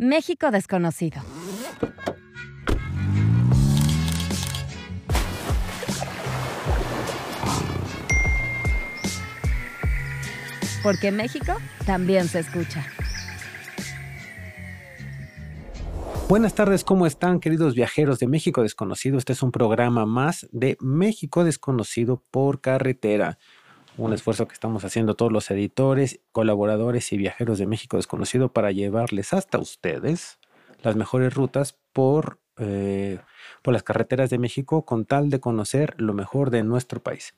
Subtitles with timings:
[0.00, 1.20] México desconocido.
[10.82, 11.52] Porque México
[11.84, 12.86] también se escucha.
[16.30, 19.18] Buenas tardes, ¿cómo están queridos viajeros de México Desconocido?
[19.18, 23.36] Este es un programa más de México Desconocido por carretera.
[24.00, 28.72] Un esfuerzo que estamos haciendo todos los editores, colaboradores y viajeros de México Desconocido para
[28.72, 30.38] llevarles hasta ustedes
[30.82, 33.18] las mejores rutas por, eh,
[33.60, 37.34] por las carreteras de México con tal de conocer lo mejor de nuestro país.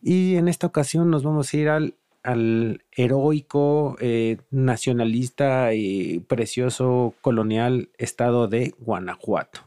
[0.00, 7.14] Y en esta ocasión nos vamos a ir al al heroico, eh, nacionalista y precioso
[7.20, 9.60] colonial estado de Guanajuato.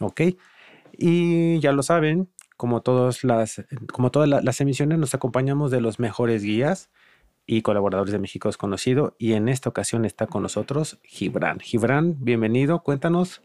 [0.00, 0.20] ¿Ok?
[0.92, 5.98] Y ya lo saben, como, todas las, como todas las emisiones, nos acompañamos de los
[5.98, 6.90] mejores guías
[7.46, 9.14] y colaboradores de México Desconocido.
[9.16, 11.60] Y en esta ocasión está con nosotros Gibran.
[11.60, 13.40] Gibran, bienvenido, cuéntanos.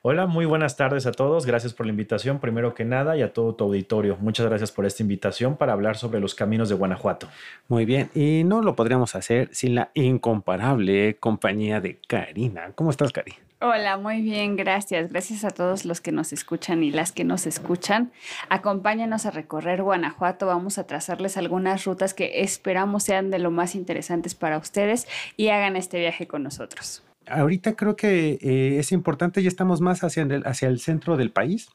[0.00, 1.44] Hola, muy buenas tardes a todos.
[1.44, 4.16] Gracias por la invitación, primero que nada, y a todo tu auditorio.
[4.18, 7.28] Muchas gracias por esta invitación para hablar sobre los caminos de Guanajuato.
[7.68, 12.72] Muy bien, y no lo podríamos hacer sin la incomparable compañía de Karina.
[12.74, 13.34] ¿Cómo estás, Cari?
[13.60, 15.10] Hola, muy bien, gracias.
[15.10, 18.12] Gracias a todos los que nos escuchan y las que nos escuchan.
[18.48, 20.46] Acompáñanos a recorrer Guanajuato.
[20.46, 25.48] Vamos a trazarles algunas rutas que esperamos sean de lo más interesantes para ustedes y
[25.48, 30.22] hagan este viaje con nosotros ahorita creo que eh, es importante, ya estamos más hacia
[30.22, 31.68] el, centro del país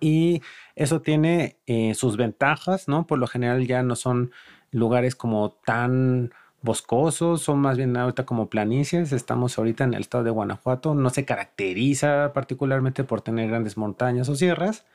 [0.00, 0.42] y
[0.74, 3.06] eso tiene eh, sus ventajas, ¿no?
[3.06, 4.32] Por lo general ya no son
[4.70, 9.12] lugares como tan boscosos, son más bien ahorita como planicies.
[9.12, 14.28] Estamos ahorita en el estado de Guanajuato, no se caracteriza particularmente por tener grandes montañas
[14.28, 14.86] o sierras.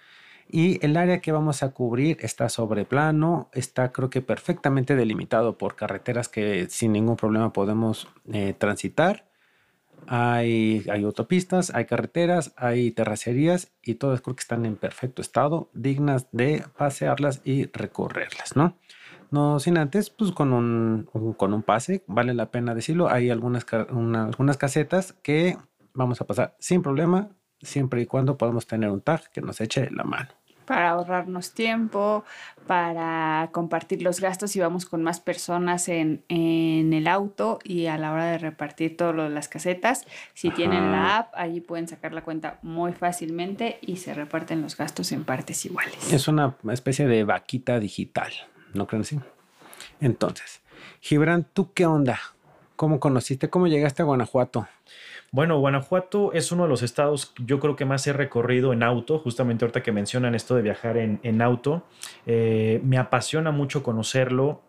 [0.49, 5.57] Y el área que vamos a cubrir está sobre plano, está creo que perfectamente delimitado
[5.57, 9.25] por carreteras que sin ningún problema podemos eh, transitar
[10.07, 15.69] hay, hay autopistas, hay carreteras, hay terracerías y todas creo que están en perfecto estado,
[15.73, 18.77] dignas de pasearlas y recorrerlas, ¿no?
[19.35, 23.65] No sin antes, pues con un, con un pase, vale la pena decirlo, hay algunas,
[23.73, 25.57] algunas casetas que
[25.93, 27.27] vamos a pasar sin problema,
[27.61, 30.29] siempre y cuando podamos tener un tag que nos eche la mano
[30.65, 32.23] para ahorrarnos tiempo,
[32.65, 38.13] para compartir los gastos y vamos con más personas en, el auto y a la
[38.13, 40.07] hora de repartir todas las casetas.
[40.33, 44.75] Si tienen la app, allí pueden sacar la cuenta muy fácilmente y se reparten los
[44.75, 46.11] gastos en partes iguales.
[46.11, 48.33] Es una especie de vaquita digital,
[48.75, 49.19] ¿no creen así?
[49.99, 50.61] Entonces,
[51.01, 52.19] Gibran, ¿tú qué onda?
[52.75, 53.49] ¿Cómo conociste?
[53.49, 54.67] ¿Cómo llegaste a Guanajuato?
[55.31, 59.19] Bueno, Guanajuato es uno de los estados yo creo que más he recorrido en auto,
[59.19, 61.83] justamente ahorita que mencionan esto de viajar en, auto.
[62.25, 64.61] Eh, me apasiona mucho conocerlo.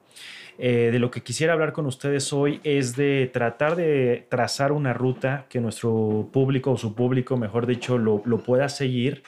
[0.59, 4.95] Eh, de lo que quisiera hablar con ustedes hoy es de tratar de trazar una
[4.95, 9.23] ruta que nuestro público o su público, mejor dicho, lo, lo pueda seguir.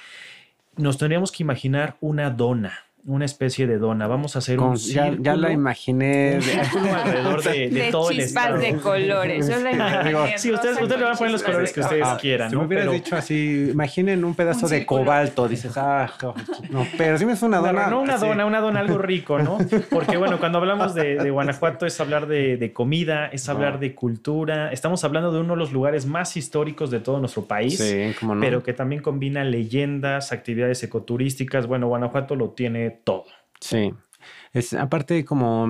[0.76, 4.06] Nos tendríamos que imaginar una dona una especie de dona.
[4.06, 6.60] Vamos a hacer un ya, ya, la imaginé de,
[6.94, 8.58] alrededor de, de, todo el estado.
[8.58, 9.46] de colores.
[10.36, 12.50] sí, ustedes, ustedes le van a poner los colores que ustedes quieran.
[12.50, 16.10] Si me hubieras dicho así, imaginen un pedazo de cobalto, dices, ah,
[16.70, 17.84] no, pero si me es una dona.
[17.84, 19.58] No, no una dona, una dona algo rico, ¿no?
[19.90, 24.72] Porque bueno, cuando hablamos de, Guanajuato es hablar de, comida, es hablar de cultura.
[24.72, 28.38] Estamos hablando de uno de los lugares más históricos de todo nuestro país, sí, no.
[28.40, 31.66] pero que también combina leyendas, actividades ecoturísticas.
[31.66, 33.24] Bueno, Guanajuato lo tiene todo.
[33.60, 33.94] Sí.
[34.52, 35.68] Es, aparte, como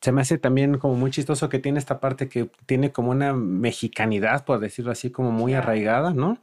[0.00, 3.32] se me hace también como muy chistoso que tiene esta parte que tiene como una
[3.34, 6.38] mexicanidad, por decirlo así, como muy arraigada, ¿no?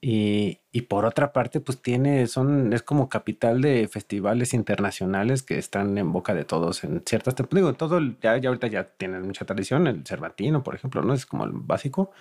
[0.00, 5.58] Y, y, por otra parte, pues tiene, son, es como capital de festivales internacionales que
[5.58, 7.72] están en boca de todos en ciertas temporadas.
[7.72, 11.14] Digo, todo, ya, ya ahorita ya tienen mucha tradición, el Cervantino, por ejemplo, ¿no?
[11.14, 12.12] Es como el básico.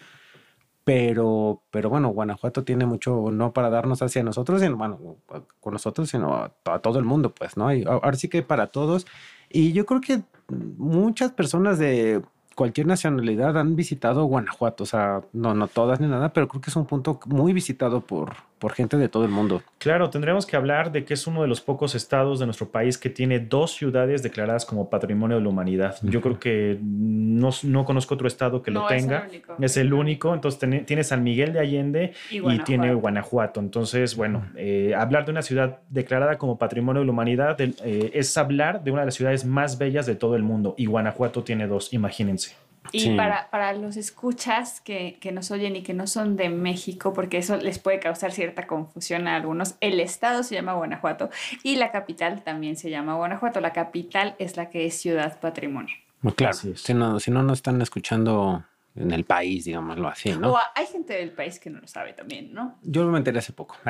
[0.88, 5.18] Pero, pero bueno, Guanajuato tiene mucho no para darnos hacia nosotros, sino bueno,
[5.59, 7.74] con nosotros, sino a, todo el mundo, pues, ¿no?
[7.74, 9.06] Y ahora sí que para todos.
[9.50, 12.22] Y yo creo que muchas personas de
[12.56, 16.69] cualquier nacionalidad han visitado Guanajuato, o sea, no, no todas ni nada, pero creo que
[16.69, 19.62] es un punto muy visitado por, por gente de todo el mundo.
[19.77, 22.98] Claro, tendremos que hablar de que es uno de los pocos estados de nuestro país
[22.98, 25.98] que tiene dos ciudades declaradas como Patrimonio de la Humanidad.
[26.01, 29.27] Yo creo que no, no, conozco otro estado que lo tenga.
[29.59, 30.33] Es el único.
[30.33, 33.59] Entonces tiene San Miguel de Allende y, tiene Guanajuato.
[33.59, 38.38] Entonces, bueno, eh, hablar de una ciudad declarada como Patrimonio de la Humanidad eh, es
[38.38, 40.74] hablar de una de las ciudades más bellas de todo el mundo.
[40.77, 42.56] Y Guanajuato tiene dos, imagínense.
[42.92, 47.13] Y para, para, los escuchas que, que, nos oyen y que no son de México,
[47.13, 51.30] porque eso les puede causar cierta confusión a algunos, el estado se llama Guanajuato
[51.63, 53.60] y la capital también se llama Guanajuato.
[53.62, 55.95] La capital es la que es ciudad patrimonio.
[56.22, 58.63] Muy claro, si no, si no, no están escuchando
[58.97, 60.53] en el país, digámoslo así, ¿no?
[60.53, 62.75] O hay gente del país que no lo sabe también, ¿no?
[62.83, 63.75] Yo me enteré hace poco.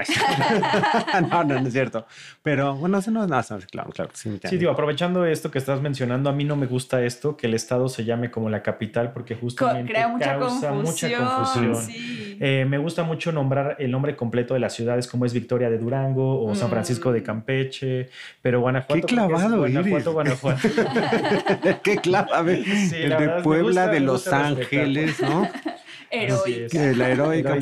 [1.30, 2.06] No, no, no es cierto.
[2.44, 4.12] Pero bueno, eso no es nada, claro, claro.
[4.14, 7.48] Sí, Sí, digo, aprovechando esto que estás mencionando, a mí no me gusta esto, que
[7.48, 11.12] el estado se llame como la capital, porque justamente Crea mucha causa confusión.
[11.12, 11.76] mucha confusión.
[11.76, 12.38] Sí.
[12.40, 15.80] Eh, me gusta mucho nombrar el nombre completo de las ciudades como es Victoria de
[15.80, 17.24] Durango o San Francisco de Mm.
[17.24, 18.10] Campeche,
[18.42, 18.94] pero Guanajuato.
[18.94, 20.14] Qué que es clavado Guanajuato.
[20.14, 20.68] Guanajuato.
[21.84, 22.64] Qué clave.
[22.64, 24.56] Sí, el de Puebla, gusta- de Los respetar.
[25.04, 25.50] Ángeles, ¿no?
[26.10, 26.94] Heroica.
[26.94, 27.58] La heroica.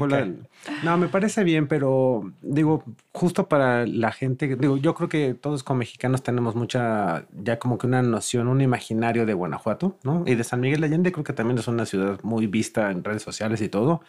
[0.83, 5.63] No, me parece bien, pero digo, justo para la gente, digo, yo creo que todos
[5.63, 10.23] como mexicanos tenemos mucha, ya como que una noción, un imaginario de Guanajuato, ¿no?
[10.25, 13.03] Y de San Miguel de Allende creo que también es una ciudad muy vista en
[13.03, 14.01] redes sociales y todo.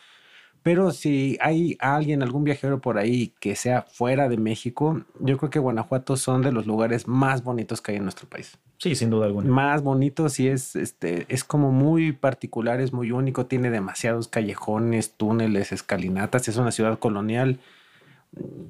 [0.66, 5.48] Pero si hay alguien, algún viajero por ahí que sea fuera de México, yo creo
[5.48, 8.58] que Guanajuato son de los lugares más bonitos que hay en nuestro país.
[8.78, 9.48] Sí, sin duda alguna.
[9.48, 15.12] Más bonitos y es, este, es como muy particular, es muy único, tiene demasiados callejones,
[15.12, 17.60] túneles, escalinatas, es una ciudad colonial.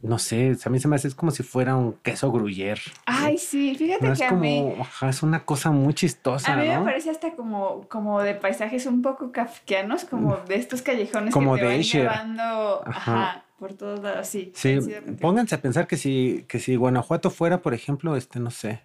[0.03, 2.81] No sé, a mí se me hace es como si fuera un queso gruyere.
[3.05, 6.57] Ay, sí, fíjate No, que es a mí, ajá, es una cosa muy chistosa, a
[6.57, 6.79] mí ¿no?
[6.81, 11.55] me parece hasta como, como de paisajes un poco kafkianos, como de estos callejones Como
[11.55, 12.03] que te de van Escher.
[12.03, 13.23] llevando Ajá.
[13.23, 14.29] ajá, por todos lados.
[14.29, 14.79] Sí, Sí,
[15.21, 18.83] pónganse a pensar que si, que si Guanajuato fuera, por ejemplo, este, no sé,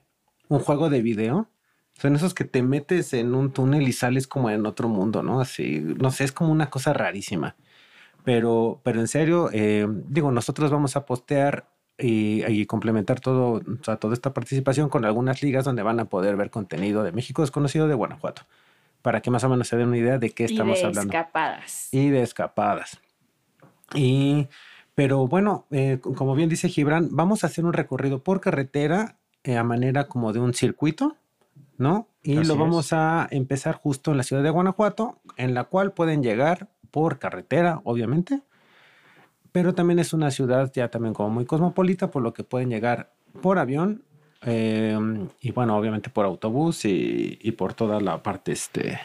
[0.47, 1.47] un juego de video,
[1.99, 5.41] son esos que te metes en un túnel y sales como en otro mundo, ¿no?
[5.41, 7.55] Así, no sé, es como una cosa rarísima.
[8.23, 11.65] Pero, pero en serio, eh, digo, nosotros vamos a postear
[11.97, 16.05] y, y complementar todo, o sea, toda esta participación con algunas ligas donde van a
[16.05, 18.43] poder ver contenido de México desconocido de Guanajuato,
[19.01, 21.11] para que más o menos se den una idea de qué y estamos de hablando
[21.13, 21.89] escapadas.
[21.91, 22.99] y de escapadas.
[23.93, 24.47] Y,
[24.95, 29.57] pero bueno, eh, como bien dice Gibran, vamos a hacer un recorrido por carretera eh,
[29.57, 31.17] a manera como de un circuito,
[31.77, 32.07] ¿no?
[32.23, 32.59] Y Así lo es.
[32.59, 37.19] vamos a empezar justo en la ciudad de Guanajuato, en la cual pueden llegar por
[37.19, 38.41] carretera, obviamente,
[39.51, 43.11] pero también es una ciudad ya también como muy cosmopolita, por lo que pueden llegar
[43.41, 44.03] por avión
[44.43, 44.97] eh,
[45.39, 48.99] y bueno, obviamente por autobús y, y por toda la parte este,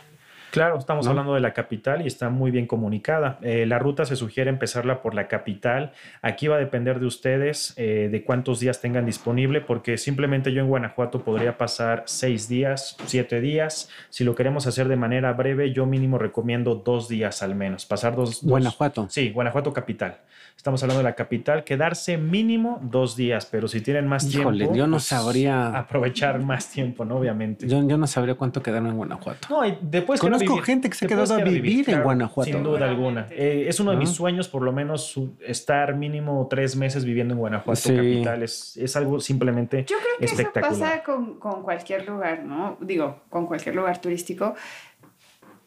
[0.56, 1.10] Claro, estamos ¿no?
[1.10, 3.38] hablando de la capital y está muy bien comunicada.
[3.42, 5.92] Eh, la ruta se sugiere empezarla por la capital.
[6.22, 10.62] Aquí va a depender de ustedes eh, de cuántos días tengan disponible, porque simplemente yo
[10.62, 13.90] en Guanajuato podría pasar seis días, siete días.
[14.08, 17.84] Si lo queremos hacer de manera breve, yo mínimo recomiendo dos días al menos.
[17.84, 18.40] Pasar dos.
[18.40, 19.06] dos- Guanajuato.
[19.10, 20.20] Sí, Guanajuato capital.
[20.56, 21.64] Estamos hablando de la capital.
[21.64, 24.74] Quedarse mínimo dos días, pero si tienen más Híjole, tiempo.
[24.74, 25.68] yo no pues, sabría.
[25.76, 27.16] Aprovechar más tiempo, ¿no?
[27.18, 27.68] Obviamente.
[27.68, 29.48] Yo, yo no sabría cuánto quedarme en Guanajuato.
[29.50, 32.50] No, y después Conozco gente que se ha quedado a vivir en Guanajuato.
[32.50, 33.26] Sin duda alguna.
[33.30, 37.34] Eh, es uno de mis sueños, por lo menos, su- estar mínimo tres meses viviendo
[37.34, 37.94] en Guanajuato Sí.
[37.96, 38.42] capital.
[38.42, 40.78] Es, es algo simplemente Yo creo que eso espectacular.
[40.78, 42.76] pasa con, con cualquier lugar, ¿no?
[42.80, 44.54] Digo, con cualquier lugar turístico.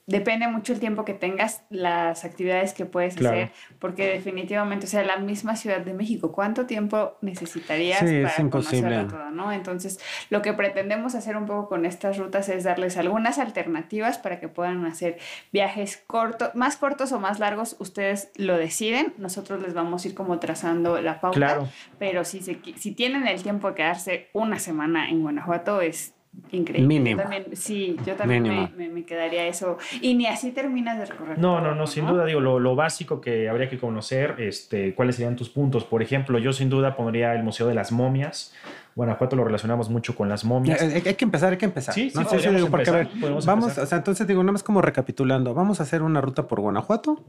[0.09, 3.35] Depende mucho el tiempo que tengas, las actividades que puedes Claro.
[3.37, 8.29] hacer, porque definitivamente, o sea, la misma Ciudad de México, ¿cuánto tiempo necesitarías Sí, es
[8.31, 8.81] para imposible.
[8.89, 9.51] conocerlo todo, no?
[9.51, 14.39] Entonces, lo que pretendemos hacer un poco con estas rutas es darles algunas alternativas para
[14.39, 15.17] que puedan hacer
[15.51, 20.15] viajes cortos, más cortos o más largos, ustedes lo deciden, nosotros les vamos a ir
[20.15, 21.37] como trazando la pauta.
[21.37, 21.69] Claro.
[21.99, 26.13] Pero si, se, si tienen el tiempo de quedarse una semana en Guanajuato, es
[26.51, 26.87] increíble.
[26.87, 27.17] Mínimo.
[27.17, 28.69] Yo también, sí, yo también me, Mínimo.
[28.77, 29.77] me- me quedaría eso.
[30.01, 31.37] Y ni así terminas de recorrer.
[31.39, 35.15] No, no, no, sin duda, digo, lo, lo básico que habría que conocer, este, cuáles
[35.15, 35.83] serían tus puntos.
[35.85, 38.53] Por ejemplo, yo sin duda pondría el Museo de las Momias.
[38.95, 40.81] Guanajuato lo relacionamos mucho con las momias.
[40.81, 41.93] Hay, hay que empezar, hay que empezar.
[41.93, 42.25] Sí, sí, ¿no?
[42.25, 43.83] podríamos digo, porque, a ver, empezar, podemos vamos, empezar.
[43.83, 47.23] o sea, entonces digo, nada más como recapitulando, vamos a hacer una ruta por Guanajuato,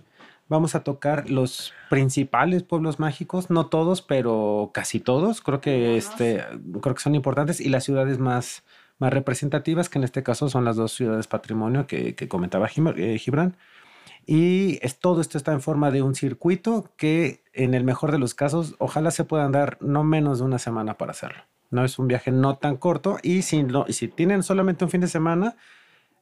[0.49, 6.43] vamos a tocar los principales pueblos mágicos, no todos, pero casi todos, creo que, este,
[6.83, 8.65] creo que son importantes, y las ciudades más,
[9.01, 13.19] más representativas, que en este caso son las dos ciudades patrimonio que, que comentaba eh,
[13.19, 13.57] Gibran.
[14.27, 18.19] Y es, todo esto está en forma de un circuito que en el mejor de
[18.19, 21.43] los casos ojalá se puedan dar no menos de una semana para hacerlo.
[21.71, 24.91] No es un viaje no tan corto y si, no, y si tienen solamente un
[24.91, 25.57] fin de semana,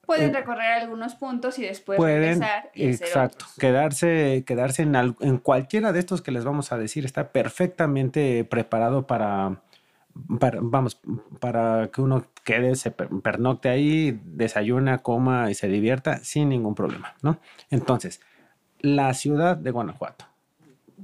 [0.06, 3.54] Pueden eh, recorrer algunos puntos y después pueden, regresar y hacer exacto, otros.
[3.58, 7.04] quedarse, quedarse en, al- en cualquiera de estos que les vamos a decir.
[7.04, 9.60] Está perfectamente preparado para,
[10.40, 10.98] para- vamos,
[11.40, 16.74] para que uno quede, se per- pernocte ahí, desayuna, coma y se divierta sin ningún
[16.74, 17.38] problema, ¿no?
[17.68, 18.22] Entonces,
[18.80, 20.24] la ciudad de Guanajuato.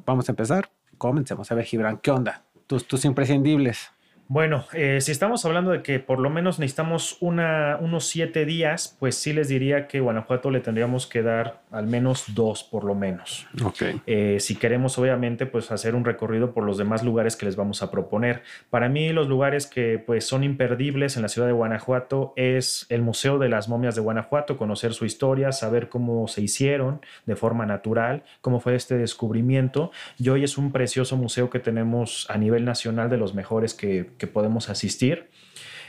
[0.06, 0.70] Vamos a empezar.
[0.96, 2.44] Comencemos a ver, Gibran, ¿qué onda?
[2.66, 3.90] Tus, tus imprescindibles.
[4.28, 8.97] Bueno, eh, si estamos hablando de que por lo menos necesitamos una, unos siete días,
[8.99, 12.95] pues sí les diría que Guanajuato le tendríamos que dar al menos dos por lo
[12.95, 13.47] menos.
[13.62, 13.83] Ok.
[14.07, 17.83] Eh, si queremos obviamente pues hacer un recorrido por los demás lugares que les vamos
[17.83, 18.43] a proponer.
[18.71, 23.02] Para mí los lugares que pues son imperdibles en la ciudad de Guanajuato es el
[23.02, 27.66] Museo de las Momias de Guanajuato, conocer su historia, saber cómo se hicieron de forma
[27.66, 29.90] natural, cómo fue este descubrimiento.
[30.19, 34.13] Y hoy es un precioso museo que tenemos a nivel nacional de los mejores que,
[34.18, 35.28] que podemos asistir.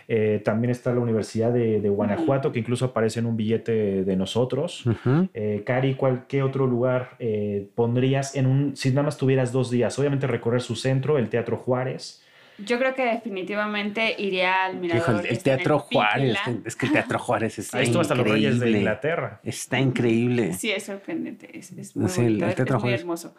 [0.07, 4.15] Eh, también está la Universidad de, de, Guanajuato, que incluso aparece en un billete de
[4.15, 4.85] nosotros.
[4.85, 5.29] Uh -huh.
[5.33, 9.71] eh, Cari, ¿cuál, ¿qué otro lugar eh, pondrías en un, si nada más tuvieras dos
[9.71, 9.97] días?
[9.97, 12.21] Obviamente recorrer su centro, el Teatro Juárez.
[12.59, 15.03] Yo creo que definitivamente iría al mirador.
[15.15, 18.59] Híjole, el Teatro Juárez, es que el Teatro Juárez está Ahí estuvo hasta los Reyes
[18.59, 19.39] de Inglaterra.
[19.43, 20.53] Está increíble.
[20.53, 23.35] Sí, es sorprendente, es, es muy, Sí, el- bonito, el es- Teatro es muy hermoso.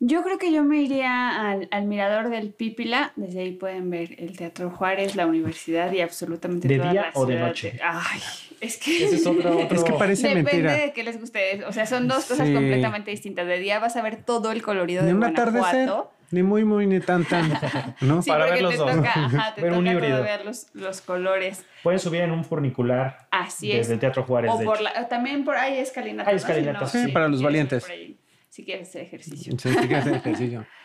[0.00, 3.12] Yo creo que yo me iría al, al mirador del Pípila.
[3.16, 7.10] Desde ahí pueden ver el Teatro Juárez, la universidad y absolutamente ¿De toda día la
[7.14, 7.80] o de noche?
[7.82, 8.20] Ay,
[8.60, 9.04] es que...
[9.04, 10.72] Ese es otro, otro- Es que parece Depende mentira.
[10.74, 11.64] de qué les guste.
[11.64, 12.54] O sea, son dos cosas Sí.
[12.54, 13.46] completamente distintas.
[13.48, 16.12] De día vas a ver todo el colorido de un atardecer, Guanajuato.
[16.30, 17.50] ni muy, muy, ni tan, tan.
[18.00, 18.22] ¿No?
[18.22, 18.94] Sí, Para porque ver los te dos.
[18.94, 20.18] toca, ajá, te Ver un toca híbrido.
[20.18, 21.64] todavía los, los colores.
[21.82, 23.90] Pueden subir en un furnicular Así desde es.
[23.90, 24.52] el Teatro Juárez.
[24.54, 26.28] O de por la, también por ahí escalinatas.
[26.30, 27.82] Hay escalinatas, sí, para los valientes.
[27.82, 28.16] por ahí,
[28.58, 29.52] si quieres hacer ejercicio.
[29.56, 30.66] Sí, sí que hacer ejercicio.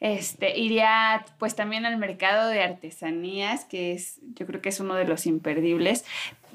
[0.00, 4.96] Este, iría pues también al mercado de artesanías, que es, yo creo que es uno
[4.96, 6.04] de los imperdibles.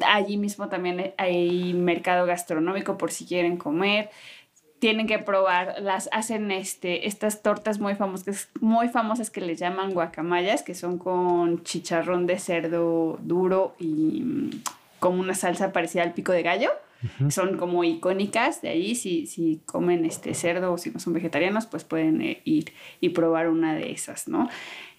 [0.05, 4.11] Allí mismo también hay mercado gastronómico por si quieren comer.
[4.77, 9.93] Tienen que probar, las hacen este, estas tortas muy famosas, muy famosas que les llaman
[9.93, 14.49] guacamayas, que son con chicharrón de cerdo duro y mm,
[14.99, 16.71] como una salsa parecida al pico de gallo
[17.29, 18.96] son como icónicas de ahí.
[18.96, 23.10] Si, si comen este cerdo o si no son vegetarianos, pues pueden eh, ir y
[23.10, 24.50] probar una de esas, ¿no?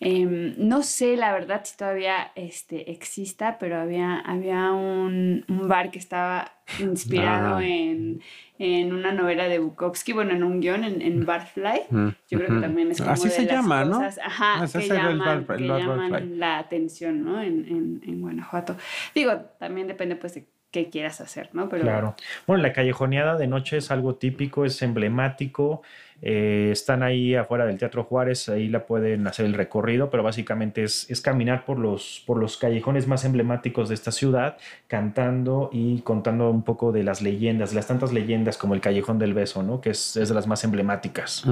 [0.01, 5.91] Em, no sé la verdad si todavía este, exista, pero había, había un, un bar
[5.91, 7.65] que estaba inspirado Ah.
[7.67, 8.23] en,
[8.59, 11.81] en una novela de Bukowski, bueno, en un guion, en, en Barfly.
[11.91, 14.01] Mm, Yo creo que también es como Así de se las llama, ¿no?
[14.01, 17.43] Ajá, Ese que es el llaman, Bar- que llaman la atención, ¿no?
[17.43, 18.77] En Guanajuato.
[19.15, 21.69] Digo, también depende pues de qué quieras hacer, ¿no?
[21.69, 22.15] Pero Claro.
[22.47, 25.83] Bueno, la callejoneada de noche es algo típico, es emblemático.
[26.23, 30.83] eh, están ahí afuera del Teatro Juárez, ahí la pueden hacer el recorrido, pero básicamente
[30.85, 36.03] es, es caminar por los, por los callejones más emblemáticos de esta ciudad, cantando y
[36.03, 39.81] contando un poco de las leyendas, las tantas leyendas como el Callejón del Beso, ¿no?
[39.81, 41.43] Que es, es de las más emblemáticas.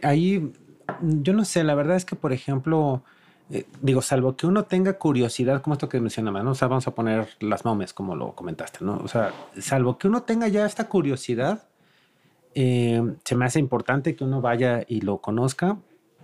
[0.00, 0.50] Ahí,
[1.02, 3.04] yo no sé, la verdad es que, por ejemplo,
[3.52, 6.52] eh, digo, salvo que uno tenga curiosidad, como esto que mencionaba, ¿no?
[6.52, 8.96] O sea, vamos a poner las momes, como lo comentaste, ¿no?
[9.04, 11.68] O sea, salvo que uno tenga ya esta curiosidad,
[12.54, 15.76] eh, se me hace importante que uno vaya y lo conozca,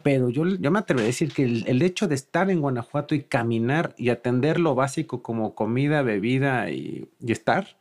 [0.02, 3.14] pero yo, yo me atrevo a decir que el, el hecho de estar en Guanajuato
[3.14, 7.76] y caminar y atender lo básico como comida, bebida y, y estar,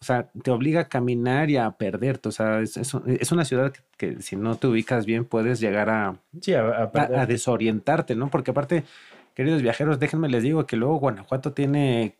[0.00, 2.28] o sea, te obliga a caminar y a perderte.
[2.28, 3.80] O sea, es, es, es una ciudad que,
[4.14, 7.26] que si no te ubicas bien puedes llegar a, Sí, a, a a- perder- a
[7.26, 8.28] desorientarte, ¿no?
[8.28, 8.84] Porque aparte,
[9.34, 12.14] queridos viajeros, déjenme les digo que luego Guanajuato tiene,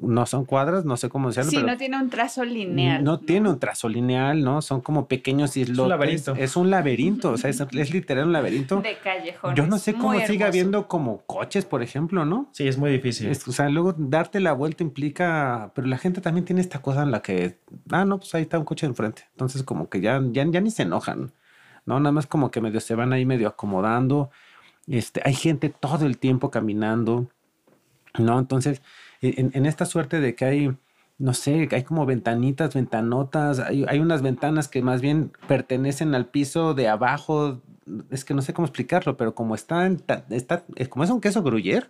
[0.00, 3.04] no son cuadras, no sé cómo decirlo, sí, pero no tiene un trazo lineal.
[3.04, 4.60] no tiene un trazo lineal, ¿no?
[4.62, 5.88] Son como pequeños islotes.
[5.90, 6.34] laberinto.
[6.36, 8.80] Es un laberinto, o sea, es, es literal un laberinto.
[8.80, 9.56] De callejones.
[9.56, 10.44] Yo no sé cómo hermoso.
[10.44, 12.48] habiendo como coches, por ejemplo, ¿no?
[12.52, 13.28] sí, es muy difícil.
[13.28, 17.02] Es- o sea, luego darte la vuelta implica, pero la gente también tiene esta cosa
[17.02, 17.58] en la que,
[17.90, 19.22] ah, no, pues ahí está un coche enfrente.
[19.32, 21.32] Entonces como que ya, ya, ya ni se enojan,
[21.86, 22.00] ¿no?
[22.00, 24.30] Nada más como que medio se van ahí medio acomodando.
[24.88, 27.28] Este, hay gente todo el tiempo caminando,
[28.18, 28.38] ¿no?
[28.38, 28.82] Entonces,
[29.22, 30.76] en, en esta suerte de que hay,
[31.18, 36.26] no sé, hay como ventanitas, ventanotas, hay, hay unas ventanas que más bien pertenecen al
[36.26, 37.60] piso de abajo.
[38.10, 41.10] Es que no sé cómo explicarlo, pero como está, en ta- está, es como es
[41.10, 41.86] un queso gruyere,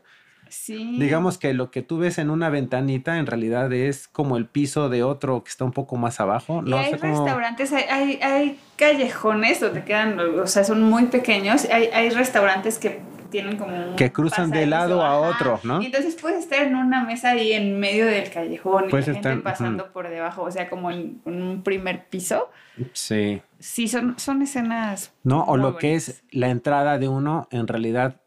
[0.49, 0.99] Sí.
[0.99, 4.91] Digamos que lo que tú ves en una ventanita en realidad es como el piso
[4.91, 6.63] de otro que está un poco más abajo.
[6.67, 11.65] Y hay restaurantes, hay, hay, hay callejones donde quedan, o sea, son muy pequeños.
[11.73, 13.01] Hay, hay restaurantes que
[13.33, 15.83] tienen como un Que cruzan de lado a otro, ¿no?
[15.83, 19.19] Y entonces puedes estar en una mesa ahí en medio del callejón y la gente
[19.19, 22.51] estar, pasando por debajo, o sea, como en, en un primer piso.
[22.93, 23.43] Sí.
[23.59, 25.13] Sí, son, son escenas.
[25.25, 28.21] No, o lo que es la entrada de uno, en realidad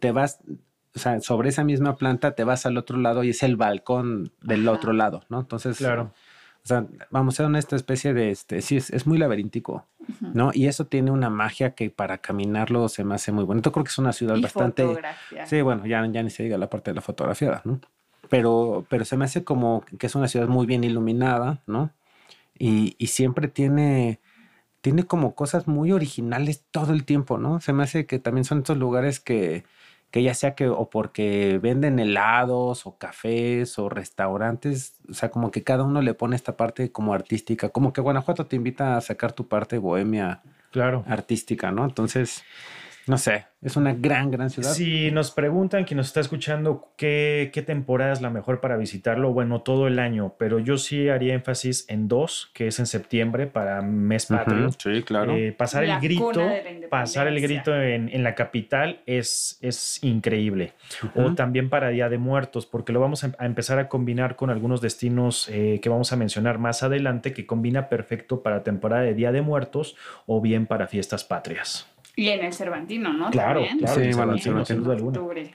[0.00, 0.40] te vas,
[0.94, 4.32] o sea, sobre esa misma planta te vas al otro lado y es el balcón
[4.40, 4.76] del Ajá.
[4.78, 5.40] otro lado, ¿no?
[5.40, 6.12] Entonces, Claro.
[6.62, 9.86] o sea, vamos a ser una esta especie de, este, sí, es, es muy laberíntico,
[10.20, 10.50] ¿no?
[10.52, 13.72] Y eso tiene una magia que para caminarlo se me hace muy bonito.
[13.72, 14.84] Creo que es una ciudad Y bastante...
[14.84, 15.46] fotografía.
[15.46, 17.80] Sí, bueno, ya, ya ni se diga la parte de la fotografía, ¿no?
[18.28, 21.90] Pero, pero se me hace como que es una ciudad muy bien iluminada, ¿no?
[22.58, 24.20] Y, y siempre tiene,
[24.80, 27.60] tiene como cosas muy originales todo el tiempo, ¿no?
[27.60, 29.64] Se me hace que también son estos lugares que,
[30.14, 35.50] que ya sea que o porque venden helados o cafés o restaurantes, o sea, como
[35.50, 39.00] que cada uno le pone esta parte como artística, como que Guanajuato te invita a
[39.00, 40.40] sacar tu parte bohemia
[40.70, 41.02] Claro.
[41.08, 41.84] artística, ¿no?
[41.84, 42.44] Entonces,
[43.06, 44.72] no sé, es una gran, gran ciudad.
[44.72, 49.32] Si nos preguntan, quien nos está escuchando, ¿qué, qué temporada es la mejor para visitarlo,
[49.32, 53.46] bueno, todo el año, pero yo sí haría énfasis en dos, que es en septiembre
[53.46, 54.70] para mes patrio.
[54.78, 55.34] Sí, claro.
[55.34, 56.42] Eh, pasar La el grito,
[56.90, 60.72] pasar el grito en, en la capital es, es increíble.
[61.14, 64.50] O también para Día de Muertos, porque lo vamos a, a empezar a combinar con
[64.50, 69.14] algunos destinos eh, que vamos a mencionar más adelante, que combina perfecto para temporada de
[69.14, 69.96] Día de Muertos
[70.26, 71.86] o bien para fiestas patrias.
[72.16, 73.30] Y en el Cervantino, ¿no?
[73.30, 73.78] Claro, También.
[73.78, 73.94] claro.
[73.94, 74.64] Sí, bueno, Cervantino.
[74.64, 75.18] sin duda alguna.
[75.18, 75.54] octubre,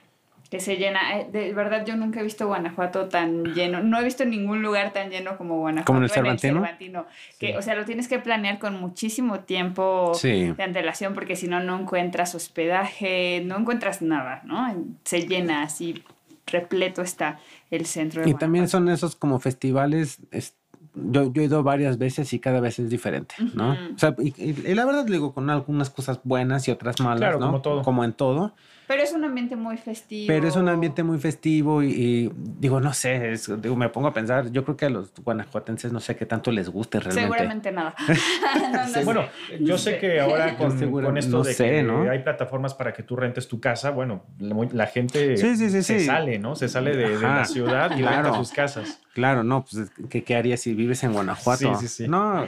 [0.50, 1.18] que se llena.
[1.20, 3.82] eh, De verdad, yo nunca he visto Guanajuato tan lleno.
[3.82, 5.86] No he visto ningún lugar tan lleno como Guanajuato.
[5.86, 6.54] ¿Como en el Cervantino?
[6.60, 7.06] Cervantino,
[7.38, 7.56] Que, Sí.
[7.56, 10.52] O sea, lo tienes que planear con muchísimo tiempo Sí.
[10.52, 14.74] de antelación porque si no, no encuentras hospedaje, no encuentras nada, ¿no?
[15.04, 16.02] Se llena así,
[16.46, 17.38] repleto está
[17.70, 20.18] el centro de Y también son esos como festivales.
[20.32, 20.56] es-
[20.94, 23.72] yo, yo he ido varias veces y cada vez es diferente, ¿no?
[23.94, 27.18] O sea, y, y- y la verdad digo, con algunas cosas buenas y otras malas,
[27.20, 27.46] Claro, ¿no?
[27.46, 27.82] como todo.
[27.82, 28.54] Como en todo.
[28.90, 30.26] Pero es un ambiente muy festivo.
[30.26, 34.08] Pero es un ambiente muy festivo y, y digo, no sé, es- digo, me pongo
[34.08, 37.22] a pensar, yo creo que a los guanajuatenses no sé qué tanto les guste realmente.
[37.22, 37.94] Seguramente nada.
[38.72, 39.04] No, no sé.
[39.04, 39.26] Bueno,
[39.60, 42.10] yo sé que ahora con, con esto no de sé, que ¿no?
[42.10, 46.00] hay plataformas para que tú rentes tu casa, bueno, la, gente Sí, sí, sí, se
[46.00, 46.06] sí.
[46.06, 46.56] sale, ¿no?
[46.56, 48.22] Se sale de, la ciudad y claro.
[48.24, 49.00] renta sus casas.
[49.12, 51.74] Claro, no, pues, ¿qué, qué harías si vives en Guanajuato?
[51.76, 52.08] Sí, sí, sí.
[52.08, 52.46] No,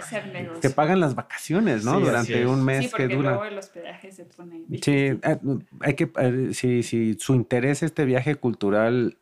[0.60, 2.00] te pagan las vacaciones, ¿no?
[2.00, 3.30] Durante un mes Sí, porque que dura.
[3.30, 5.20] luego el hospedaje se pone Sí, difícil.
[5.22, 5.38] eh,
[5.80, 9.16] hay que, eh, si, si su interés es este viaje cultural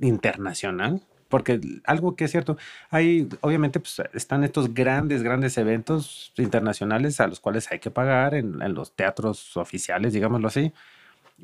[0.00, 2.56] internacional, porque algo que es cierto,
[2.90, 8.34] hay, obviamente, pues están estos grandes, grandes eventos internacionales a los cuales hay que pagar
[8.34, 10.72] en, en los teatros oficiales, digámoslo así,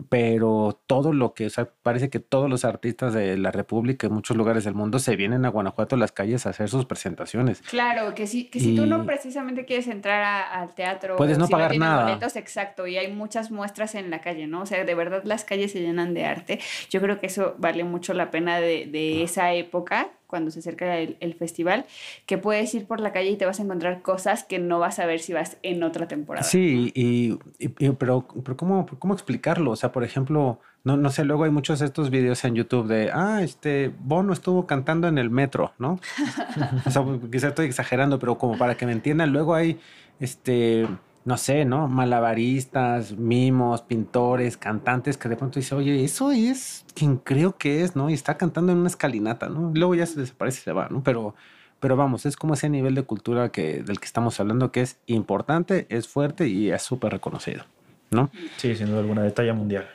[0.09, 4.12] pero todo lo que, o sea, parece que todos los artistas de la República en
[4.14, 7.62] muchos lugares del mundo se vienen a Guanajuato a las calles a hacer sus presentaciones.
[7.62, 11.38] Claro, que si, que si tú no Y- precisamente quieres entrar a- al teatro, Puedes
[11.38, 12.04] no si pagar tienes nada.
[12.04, 14.62] boletos, exacto, y hay muchas muestras en la calle, ¿no?
[14.62, 16.61] O sea, de verdad las calles se llenan de arte.
[16.90, 20.96] Yo creo que eso vale mucho la pena de, de esa época, cuando se acerca
[20.99, 21.84] el, el festival,
[22.25, 24.99] que puedes ir por la calle y te vas a encontrar cosas que no vas
[24.99, 26.44] a ver si vas en otra temporada.
[26.44, 29.72] Sí, y, y- y- pero, pero ¿cómo, cómo explicarlo?
[29.72, 32.87] O sea, por ejemplo, no, no sé, luego hay muchos de estos videos en YouTube
[32.87, 35.98] de, ah, este, Bono estuvo cantando en el metro, ¿no?
[36.87, 39.78] o sea, quizá estoy exagerando, pero como para que me entiendan, luego hay,
[40.20, 40.87] este,
[41.24, 41.87] no sé, ¿no?
[41.87, 47.94] Malabaristas, mimos, pintores, cantantes que de pronto dicen, oye, eso es quien creo que es,
[47.94, 48.09] ¿no?
[48.11, 49.70] Y está cantando en una escalinata, ¿no?
[49.74, 51.02] Luego ya se desaparece y se va, ¿no?
[51.02, 51.35] Pero,
[51.78, 54.98] pero vamos, es como ese nivel de cultura que, del que estamos hablando que es
[55.06, 57.64] importante, es fuerte y es súper reconocido,
[58.11, 58.30] ¿no?
[58.56, 59.88] Sí, sin duda alguna, de talla mundial.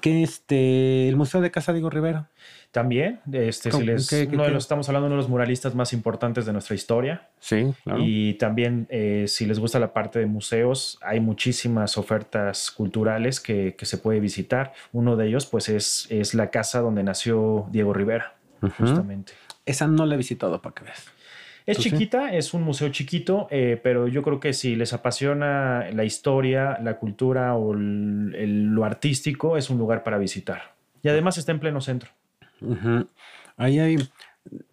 [0.00, 2.28] Que este, el Museo de Casa Diego Rivera.
[2.70, 5.30] También, este, si les, ¿Qué- qué- uno de los, estamos hablando de uno de los
[5.30, 7.28] muralistas más importantes de nuestra historia.
[7.40, 8.00] Sí, claro.
[8.04, 13.74] Y también, eh, si les gusta la parte de museos, hay muchísimas ofertas culturales que,
[13.76, 14.74] que se puede visitar.
[14.92, 18.34] Uno de ellos, pues, es, es la casa donde nació Diego Rivera,
[18.76, 19.32] justamente.
[19.64, 21.06] Esa no la he visitado para que veas.
[21.68, 21.90] Es ¿Tú sí?
[21.90, 26.78] chiquita, es un museo chiquito, eh, pero yo creo que si les apasiona la historia,
[26.82, 30.74] la cultura o el- el- lo artístico, es un lugar para visitar.
[31.02, 32.10] Y además está en pleno centro.
[32.62, 33.06] Ujú.
[33.58, 33.96] Ahí hay.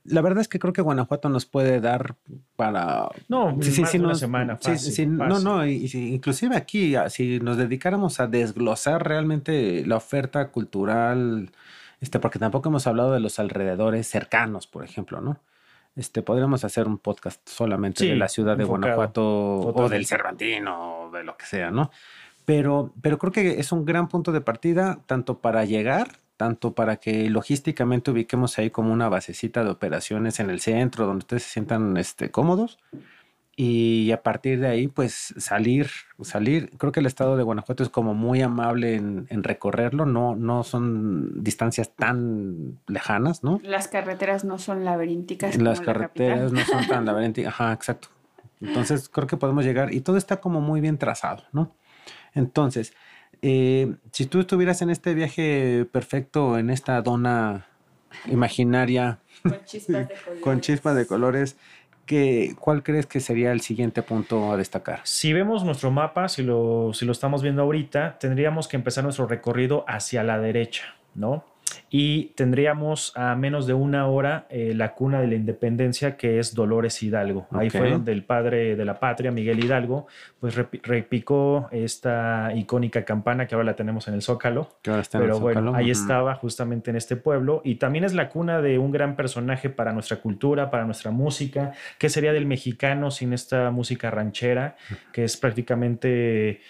[0.05, 2.15] La verdad es que creo que Guanajuato nos puede dar
[2.55, 3.09] para.
[3.27, 5.43] No, Sí, más sí, de una semana, fácil, sí, no, fácil.
[5.43, 10.47] no, y, y si- inclusive aquí, ah, si nos dedicáramos a desglosar realmente la oferta
[10.49, 11.49] cultural,
[11.99, 15.39] este, porque tampoco hemos hablado de los alrededores cercanos, por ejemplo, ¿no?
[15.95, 20.05] Este, podríamos hacer un podcast solamente Sí, de la ciudad de enfocado, Guanajuato o del
[20.05, 21.91] Cervantino o de lo que sea, ¿no?
[22.43, 26.97] Pero, pero creo que es un gran punto de partida, tanto para llegar, tanto para
[26.97, 31.49] que logísticamente ubiquemos ahí como una basecita de operaciones en el centro, donde ustedes se
[31.49, 32.77] sientan este, cómodos.
[33.57, 35.89] Y a partir de ahí, pues salir,
[36.21, 36.71] salir.
[36.77, 40.05] Creo que el estado de Guanajuato es como muy amable en, en recorrerlo.
[40.05, 43.61] No, no son distancias tan lejanas, ¿no?
[43.63, 45.57] Las carreteras no son laberínticas.
[45.57, 47.53] Las como carreteras no son tan laberínticas.
[47.53, 48.09] Ajá, exacto.
[48.61, 51.75] Entonces creo que podemos llegar y todo está como muy bien trazado, ¿no?
[52.33, 52.93] Entonces,
[53.41, 57.67] eh, si tú estuvieras en este viaje perfecto, en esta dona
[58.27, 60.41] imaginaria Con chispas de colores.
[60.41, 61.57] con chispas de colores,
[62.05, 65.01] ¿qué, ¿cuál crees que sería el siguiente punto a destacar?
[65.03, 69.27] Si vemos nuestro mapa, si lo, si lo estamos viendo ahorita, tendríamos que empezar nuestro
[69.27, 71.43] recorrido hacia la derecha, ¿no?
[71.89, 76.53] Y tendríamos a menos de una hora eh, la cuna de la independencia, que es
[76.55, 77.47] Dolores Hidalgo.
[77.51, 80.07] Ahí fue donde el padre de la patria, Miguel Hidalgo,
[80.39, 84.77] pues repi- repicó esta icónica campana que ahora la tenemos en el Zócalo.
[84.81, 85.77] Que ahora está en el Pero bueno, Zócalo.
[85.77, 89.69] ahí estaba justamente en este pueblo y también es la cuna de un gran personaje
[89.69, 91.73] para nuestra cultura, para nuestra música.
[91.97, 94.75] ¿Qué sería del mexicano sin esta música ranchera,
[95.11, 96.61] que es prácticamente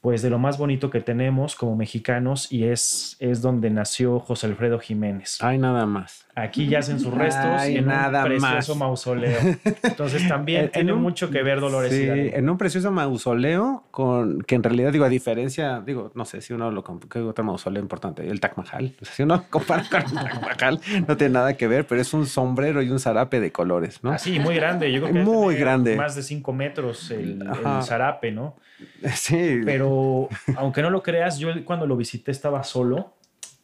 [0.00, 4.46] pues de lo más bonito que tenemos como mexicanos y es, es donde nació José
[4.46, 5.38] Alfredo Jiménez.
[5.40, 6.24] Ay, nada más.
[6.36, 8.78] Aquí yacen sus restos Ay, en nada un precioso más.
[8.78, 9.38] mausoleo.
[9.82, 13.84] Entonces también En- en tiene un- mucho que ver Dolores Sí, en un precioso mausoleo
[13.90, 17.42] con que en realidad digo a diferencia digo no sé si uno lo ¿qué otro
[17.42, 21.16] mausoleo importante el Taj Mahal o sea, si uno compara con el Taj Mahal no
[21.16, 24.38] tiene nada que ver pero es un sombrero y un zarape de colores no Así,
[24.38, 24.92] muy grande.
[24.92, 25.96] Yo creo que Muy grande.
[25.96, 28.56] Más de 5 metros el, el zarape, ¿no?
[29.14, 33.14] sí Pero aunque no lo creas, yo cuando lo visité estaba solo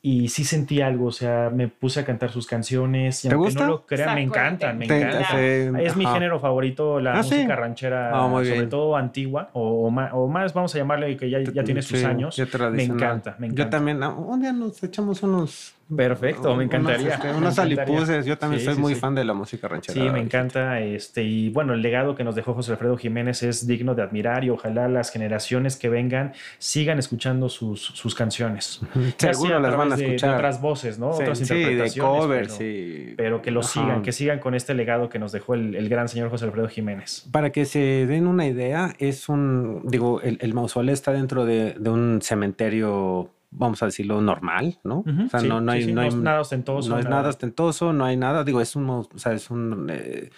[0.06, 3.24] y sí sentí algo, o sea, me puse a cantar sus canciones.
[3.24, 3.60] Y ¿Te aunque gusta?
[3.64, 5.40] no lo crean, me encantan, me encantan.
[5.80, 6.12] Es mi ajá.
[6.14, 7.36] género favorito, la Ah, sí.
[7.36, 8.68] música ranchera, Ah, sobre bien.
[8.68, 12.00] todo antigua, o, o ma- o más, vamos a llamarle que ya, ya tiene sus
[12.00, 12.38] Sí, años.
[12.72, 13.54] Me encanta, me encanta.
[13.54, 17.14] yo también ah, un día nos echamos unos Perfecto, me unos, encantaría.
[17.14, 17.82] este, unos encantaría.
[17.82, 19.00] alipuses yo también Sí, soy sí, muy sí.
[19.00, 20.80] fan de la música ranchera Sí, me encanta.
[20.80, 24.44] Este, y bueno, el legado que nos dejó José Alfredo Jiménez es digno de admirar
[24.44, 28.80] y ojalá las generaciones que vengan sigan escuchando sus, sus canciones.
[29.18, 31.12] Seguro las van a través de- de escuchar otras voces, ¿no?
[31.12, 32.18] Sí, otras sí, de interpretaciones.
[32.20, 33.68] covers pero, pero que lo Ajá.
[33.68, 36.68] sigan, que sigan con este legado que nos dejó el, el gran señor José Alfredo
[36.68, 37.28] Jiménez.
[37.30, 41.74] Para que se den una idea, es un, digo, el, el mausoleo está dentro de,
[41.78, 44.98] de un cementerio, vamos a decirlo, normal, ¿no?
[45.06, 46.88] O sea, sí, no, no hay, sí, no hay es nada ostentoso.
[46.90, 50.30] no es nada ostentoso, no hay nada, digo, es un, o sea, es un, eh,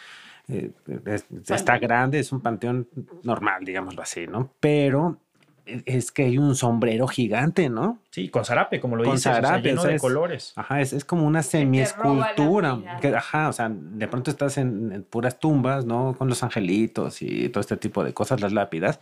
[0.48, 0.70] eh,
[1.06, 1.80] es- está Panteón.
[1.80, 2.88] grande, es un panteón
[3.24, 4.50] normal, digámoslo así, ¿no?
[4.60, 5.18] Pero
[5.64, 7.98] es que hay un sombrero gigante, ¿no?
[8.10, 10.02] Sí, con zarape, como lo Con dices, o sea, zarape, lleno o sea, de es-
[10.02, 10.52] colores.
[10.54, 12.98] Ajá, es, es como una semi-escultura.
[13.00, 16.14] que- Ajá, o sea, de pronto estás en, en puras tumbas, ¿no?
[16.16, 19.00] Con los angelitos y todo este tipo de cosas, las lápidas.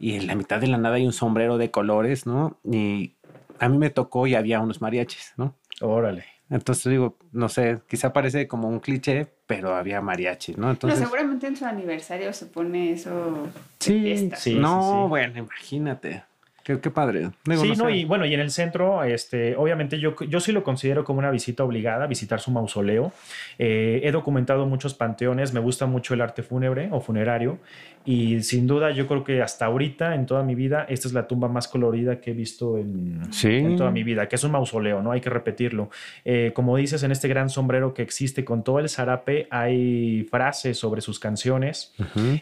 [0.00, 2.56] Y en la mitad de la nada hay un sombrero de colores, ¿no?
[2.64, 3.16] Y
[3.60, 5.54] a mí me tocó y había unos mariachis, ¿no?
[5.80, 6.24] Órale.
[6.50, 10.66] Entonces digo, no sé, quizá parece como un cliché, pero había mariachis, ¿no?
[10.66, 13.42] No, Entonces, seguramente en su aniversario se pone eso.
[13.44, 14.36] de sí, fiesta.
[14.36, 15.08] sí, no, sí.
[15.08, 16.22] bueno, imagínate.
[16.64, 17.30] Qué, qué padre.
[17.46, 17.96] Digo, sí, no no, sé.
[17.96, 21.30] y bueno, y en el centro, este, obviamente yo, yo sí lo considero como una
[21.30, 23.10] visita obligada, visitar su mausoleo.
[23.58, 27.58] Eh, he documentado muchos panteones, me gusta mucho el arte fúnebre o funerario,
[28.04, 31.26] y sin duda yo creo que hasta ahorita, en toda mi vida, esta es la
[31.26, 33.48] tumba más colorida que he visto en, Sí.
[33.56, 35.12] en toda mi vida, que es un mausoleo, ¿no?
[35.12, 35.90] Hay que repetirlo.
[36.24, 40.78] Eh, como dices, en este gran sombrero que existe con todo el zarape, hay frases
[40.78, 41.92] sobre sus canciones.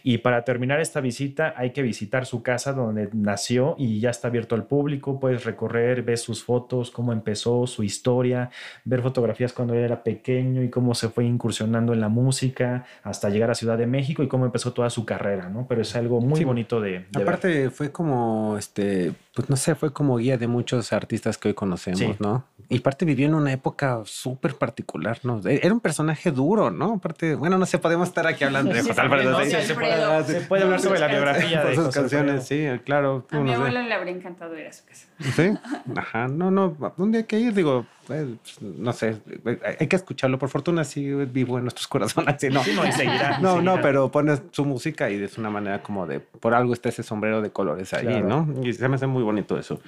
[0.02, 4.28] Y para terminar esta visita hay que visitar su casa donde nació y ya está
[4.28, 5.18] abierto al público.
[5.20, 8.50] Puedes recorrer, ver sus fotos, cómo empezó, su historia,
[8.84, 13.28] ver fotografías cuando él era pequeño y cómo se fue incursionando en la música hasta
[13.30, 15.66] llegar a Ciudad de México y cómo empezó toda su carrera, ¿no?
[15.68, 16.44] Pero es algo muy Sí.
[16.44, 17.22] bonito de, de ver.
[17.22, 21.54] Aparte fue como, este, pues no sé, fue como guía de muchos artistas que hoy
[21.54, 22.14] conocemos, Sí.
[22.18, 22.44] ¿no?
[22.68, 25.40] Y aparte vivió en una época súper particular, ¿no?
[25.46, 26.94] E- Era un personaje duro, ¿no?
[26.94, 29.38] Aparte, bueno, no sé, podemos estar aquí hablando de Sí, José también, Alfredo.
[29.38, 29.44] ¿no?
[29.44, 32.44] sí, Sí, se puede Se de- puede hablar sobre la biografía por de sus canciones,
[32.46, 33.24] sí, claro.
[33.30, 35.06] A mi abuelo le habría encantado ir a su casa.
[35.36, 35.52] Sí,
[35.96, 37.54] ajá, no, no, ¿dónde hay que ir?
[37.54, 37.86] Digo,
[38.60, 39.16] no sé,
[39.78, 40.38] hay que escucharlo.
[40.38, 42.62] Por fortuna sí vivo en nuestros corazones, sí, no.
[42.62, 43.38] Sí, no, y seguirá,
[43.82, 47.42] pero pones su música y es una manera como de, por algo está ese sombrero
[47.42, 48.46] de colores ahí, Claro.
[48.46, 48.64] ¿no?
[48.64, 49.80] Y se me hace muy bonito eso.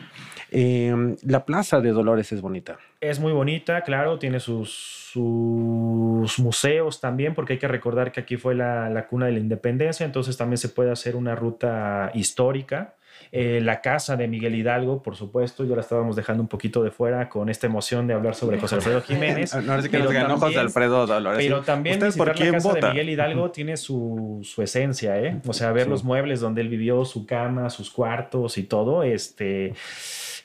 [0.50, 2.78] Eh, la plaza de Dolores es bonita.
[3.00, 8.36] Es muy bonita, claro, tiene sus, sus museos también, porque hay que recordar que aquí
[8.36, 12.94] fue la, la cuna de la independencia, entonces también se puede hacer una ruta histórica.
[13.32, 16.90] Eh, la casa de Miguel Hidalgo, por supuesto, ya la estábamos dejando un poquito de
[16.90, 19.54] fuera con esta emoción de hablar sobre José Alfredo Jiménez.
[19.54, 21.38] No, ahora sí que nos ganó José Alfredo Dolores.
[21.46, 22.86] Pero también ¿Usted visitar por la casa vota?
[22.86, 25.40] de Miguel Hidalgo tiene su, su esencia, ¿eh?
[25.46, 25.90] O sea, ver Sí.
[25.90, 29.74] los muebles donde él vivió, su cama, sus cuartos y todo, este...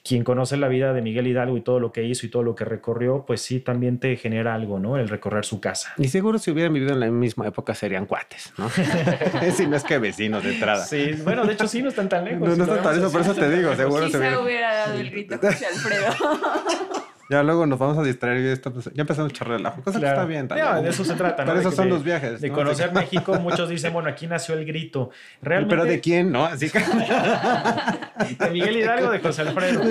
[0.04, 2.56] Quien conoce la vida de Miguel Hidalgo y todo lo que hizo y todo lo
[2.56, 4.98] que recorrió, pues sí, también te genera algo, ¿no?
[4.98, 5.94] El recorrer su casa.
[5.98, 8.70] Y seguro si hubieran vivido en la misma época serían cuates, ¿no?
[9.56, 10.84] si no es que vecinos de entrada.
[10.84, 12.42] Sí, bueno, de hecho sí, no están tan lejos.
[12.48, 14.40] No, si no lo está tan eso, por eso te digo, seguro se Quizá hubiera...
[14.42, 16.14] hubiera dado el grito José Alfredo.
[17.30, 19.82] Ya luego nos vamos a distraer y esto, pues, ya empezamos a echar relajo.
[19.82, 20.16] Cosa Claro.
[20.16, 20.48] que está bien.
[20.50, 20.84] Ya, también.
[20.84, 21.48] de eso se trata, ¿no?
[21.48, 22.42] Para De eso que- son de- los viajes.
[22.42, 22.56] De ¿no?
[22.56, 25.10] conocer México, muchos dicen, bueno, aquí nació el grito.
[25.42, 26.46] Realmente, Pero de quién, ¿no?
[26.46, 26.80] Así que...
[26.80, 29.82] de Miguel Hidalgo, de José Alfredo.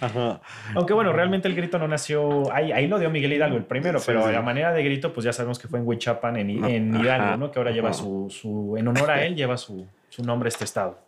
[0.00, 0.40] Ajá.
[0.74, 3.98] Aunque bueno, realmente el grito no nació, ahí, ahí lo dio Miguel Hidalgo el primero,
[3.98, 4.32] Sí, pero sí.
[4.32, 7.04] la manera de grito, pues ya sabemos que fue en Huichapan, en, en Ajá.
[7.04, 7.50] Hidalgo, ¿no?
[7.50, 10.98] Que ahora lleva su, su, en honor a él, lleva su, su nombre este estado.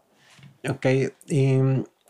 [0.69, 0.87] Ok.
[1.29, 1.59] y,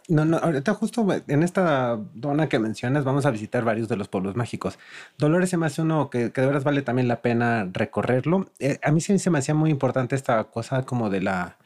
[0.09, 4.09] No, no, ahorita justo en esta zona que mencionas vamos a visitar varios de los
[4.09, 4.79] pueblos mágicos.
[5.19, 8.51] Dolores se me hace uno que, que de verdad vale también la pena recorrerlo.
[8.59, 11.59] Eh, a mí sí se me hacía muy importante esta cosa como de la,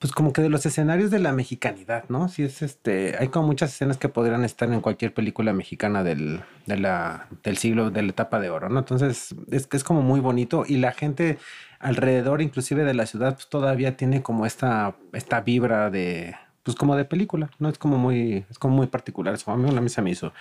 [0.00, 2.28] pues como que de los escenarios de la mexicanidad, ¿no?
[2.28, 6.42] Sí es este, hay como muchas escenas que podrían estar en cualquier película mexicana del,
[6.66, 8.80] del siglo, de la etapa de oro, ¿no?
[8.80, 11.38] Entonces es que es como muy bonito y la gente
[11.78, 16.34] alrededor, inclusive de la ciudad, pues todavía tiene como esta, esta vibra de,
[16.66, 17.68] pues como de película, ¿no?
[17.68, 20.32] Es como muy, es como muy particular, eso a mí, a mí se me hizo.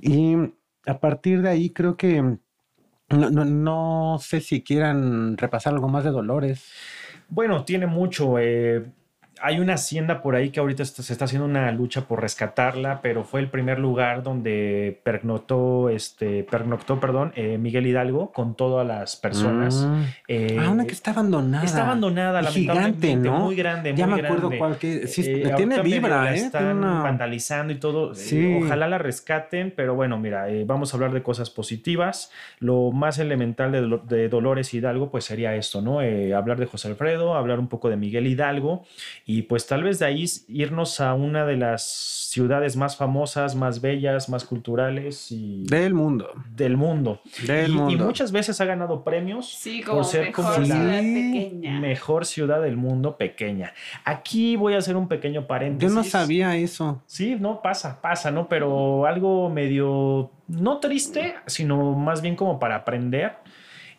[0.00, 0.34] Y
[0.84, 6.02] a partir de ahí creo que no, no, no sé si quieran repasar algo más
[6.02, 6.64] de Dolores.
[7.28, 8.36] Bueno, tiene mucho.
[8.40, 8.84] Eh,
[9.42, 13.24] hay una hacienda por ahí que ahorita se está haciendo una lucha por rescatarla, pero
[13.24, 19.16] fue el primer lugar donde pernoctó, este, pernoctó, perdón, eh, Miguel Hidalgo con todas las
[19.16, 19.74] personas.
[19.86, 20.02] Mm.
[20.28, 21.64] Eh, ah, una que está abandonada.
[21.64, 23.38] Está abandonada, lamentablemente, Gigante, ¿no?
[23.40, 24.58] Muy grande, Ya muy me acuerdo grande.
[24.58, 25.06] cuál que.
[25.06, 26.38] Sí, Eh, tiene vibra, la ¿eh?
[26.38, 28.12] Están una- vandalizando y todo.
[28.12, 28.60] Eh, Sí.
[28.64, 32.30] ojalá la rescaten, pero bueno, mira, vamos a hablar de cosas positivas.
[32.58, 36.00] Lo más elemental de, Dolo- de Dolores Hidalgo, pues sería esto, ¿no?
[36.00, 38.84] Hablar de José Alfredo, hablar un poco de Miguel Hidalgo
[39.38, 41.82] y pues tal vez de ahí irnos a una de las
[42.30, 46.30] ciudades más famosas, más bellas, más culturales y Del mundo.
[46.56, 47.20] del mundo.
[47.46, 48.04] Del y, y mundo.
[48.06, 51.80] muchas veces ha ganado premios Sí, como por ser mejor como la ciudad pequeña.
[51.80, 53.72] mejor ciudad del mundo pequeña.
[54.04, 55.94] Aquí voy a hacer un pequeño Yo paréntesis.
[55.94, 57.02] no sabía eso.
[57.06, 58.48] Sí, no, pasa, pasa, ¿no?
[58.48, 63.34] Pero algo medio, no triste, sino más bien como para aprender,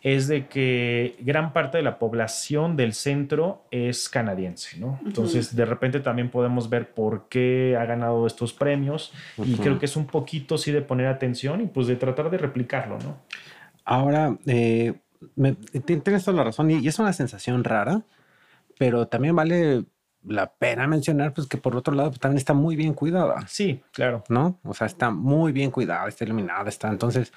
[0.02, 4.98] es de que gran parte de la población del centro es canadiense, ¿no?
[5.06, 9.12] Entonces, de repente también podemos ver por qué ha ganado estos premios
[9.44, 12.38] y creo que es un poquito, sí, de poner atención y pues de tratar de
[12.38, 13.16] replicarlo, ¿no?
[13.84, 14.94] Ahora, eh,
[15.36, 18.02] me- ti- tienes toda la razón y, y es una sensación rara,
[18.78, 19.84] pero también vale
[20.24, 23.80] la pena mencionar pues que por otro lado pues, también está muy bien cuidada, Sí,
[23.92, 24.22] claro.
[24.28, 24.58] ¿no?
[24.64, 26.88] O sea, está muy bien cuidada, está iluminada, está.
[26.88, 27.32] Entonces,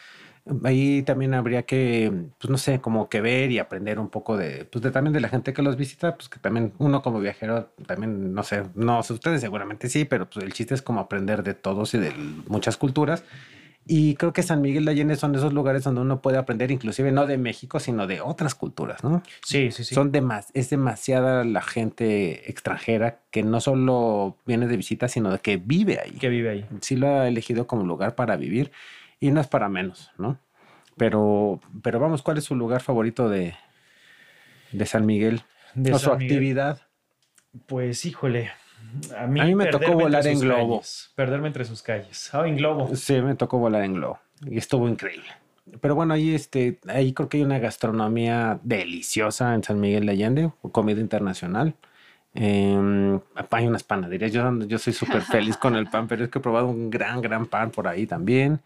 [0.63, 4.65] ahí también habría que, pues no sé, como que ver y aprender un poco de,
[4.65, 7.71] pues de también de la gente que los visita, pues que también uno como viajero
[7.88, 11.43] también, no sé, no sé, ustedes seguramente sí, pero pues el chiste es como aprender
[11.43, 12.13] de todos y de
[12.47, 13.23] muchas culturas.
[13.88, 17.12] Y creo que San Miguel de Allende son esos lugares donde uno puede aprender, inclusive
[17.12, 19.21] no de México, sino de otras culturas, ¿no?
[19.43, 19.93] Sí, sí, sí.
[19.93, 25.38] Son demas, es demasiada la gente extranjera que no solo viene de visita, sino de
[25.38, 26.13] que vive ahí.
[26.13, 26.65] que vive ahí.
[26.81, 28.71] Sí lo ha elegido como lugar para vivir
[29.19, 30.38] y no es para menos, ¿no?
[30.97, 33.56] Pero, pero vamos, ¿cuál es su lugar favorito de,
[34.71, 35.41] de San Miguel?
[35.73, 36.23] De o su Miguel.
[36.25, 36.82] actividad.
[37.65, 38.51] Pues híjole.
[39.17, 40.78] A mí, A mí me tocó volar en globo.
[40.80, 42.30] calles, perderme entre sus calles.
[42.34, 42.95] Ah, en globo.
[42.95, 45.28] Sí, me tocó volar en globo y estuvo increíble.
[45.82, 50.12] Pero bueno, ahí, este, ahí creo que hay una gastronomía deliciosa en San Miguel de
[50.12, 51.73] Allende, comida internacional.
[52.36, 54.32] Em, hay unas panaderías.
[54.32, 57.21] Yo, yo soy súper feliz con el pan, pero es que he probado un gran,
[57.21, 58.60] gran pan por ahí también.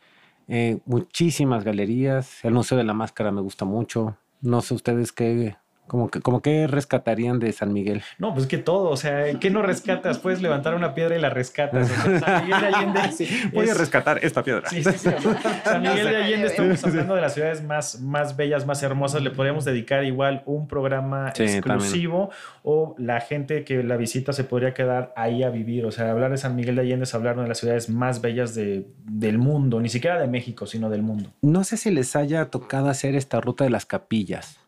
[0.49, 2.43] Eh, muchísimas galerías.
[2.43, 4.17] El Museo de la Máscara me gusta mucho.
[4.41, 5.55] No sé ustedes qué,
[5.89, 8.01] como que, como que rescatarían de San Miguel.
[8.17, 10.19] No, pues que todo, o sea, ¿qué no rescatas?
[10.19, 11.91] Puedes levantar una piedra y la rescatas.
[11.91, 12.99] O sea, San Miguel de Allende
[13.53, 14.69] Voy a es- rescatar esta piedra.
[14.69, 15.09] Sí, sí, sí.
[15.65, 19.21] San Miguel de Allende estamos hablando de las ciudades más, más bellas, más hermosas.
[19.21, 22.29] Le podríamos dedicar igual un programa Sí, exclusivo
[22.63, 25.85] o la gente que la visita se podría quedar ahí a vivir.
[25.85, 28.53] O sea, hablar de San Miguel de Allende es hablar de las ciudades más bellas
[28.55, 31.31] de, del mundo, ni siquiera de México, sino del mundo.
[31.41, 34.59] No sé si les haya tocado hacer esta ruta de las capillas.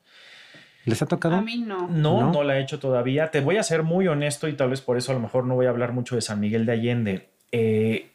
[0.86, 1.36] ¿Les ha tocado?
[1.36, 1.88] A mí no.
[1.88, 2.32] No, ¿No?
[2.32, 3.32] no, la he hecho todavía.
[3.32, 5.56] Te voy a ser muy honesto y tal vez por eso a lo mejor no
[5.56, 7.30] voy a hablar mucho de San Miguel de Allende.
[7.52, 8.11] Eh,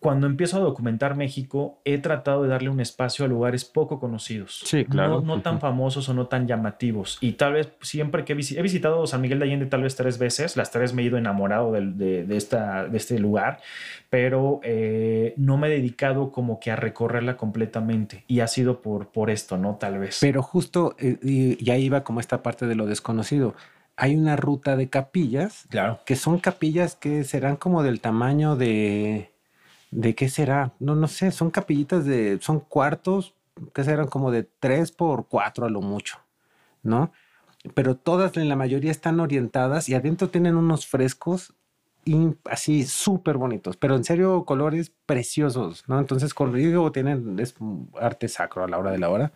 [0.00, 4.60] cuando empiezo a documentar México, he tratado de darle un espacio a lugares poco conocidos.
[4.64, 5.20] Sí, claro.
[5.20, 7.18] No, no tan famosos o no tan llamativos.
[7.20, 9.96] Y tal vez siempre que he, visi- he visitado San Miguel de Allende tal vez
[9.96, 13.60] tres veces, las tres me he ido enamorado de, de esta, de este lugar,
[14.10, 18.24] pero eh, no me he dedicado como que a recorrerla completamente.
[18.28, 19.76] Y ha sido por, por esto, ¿no?
[19.76, 20.18] Tal vez.
[20.20, 23.54] Pero justo, eh, y, y ahí va como esta parte de lo desconocido.
[23.96, 25.98] Hay una ruta de capillas claro.
[26.06, 29.32] que son capillas que serán como del tamaño de...
[29.90, 30.74] ¿De qué será?
[30.80, 32.38] No, no sé, son capillitas de...
[32.42, 33.34] Son cuartos
[33.74, 36.18] que serán como de 3 por 4 a lo mucho,
[36.82, 37.12] ¿no?
[37.74, 41.54] Pero todas, en la mayoría, están orientadas y adentro tienen unos frescos
[42.04, 45.98] in- así súper bonitos, pero en serio colores preciosos, ¿no?
[46.00, 47.54] Entonces, con digo, tienen es
[48.00, 49.32] arte sacro a la hora de la hora,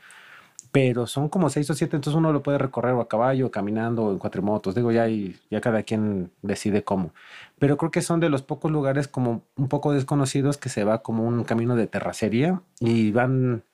[0.73, 4.05] pero son como seis o siete, entonces uno lo puede recorrer o a caballo, caminando,
[4.05, 7.13] o en cuatrimotos, digo, ya, ya cada quien decide cómo.
[7.59, 11.03] Pero creo que son de los pocos lugares como un poco desconocidos que se va
[11.03, 13.65] como un camino de terracería y van,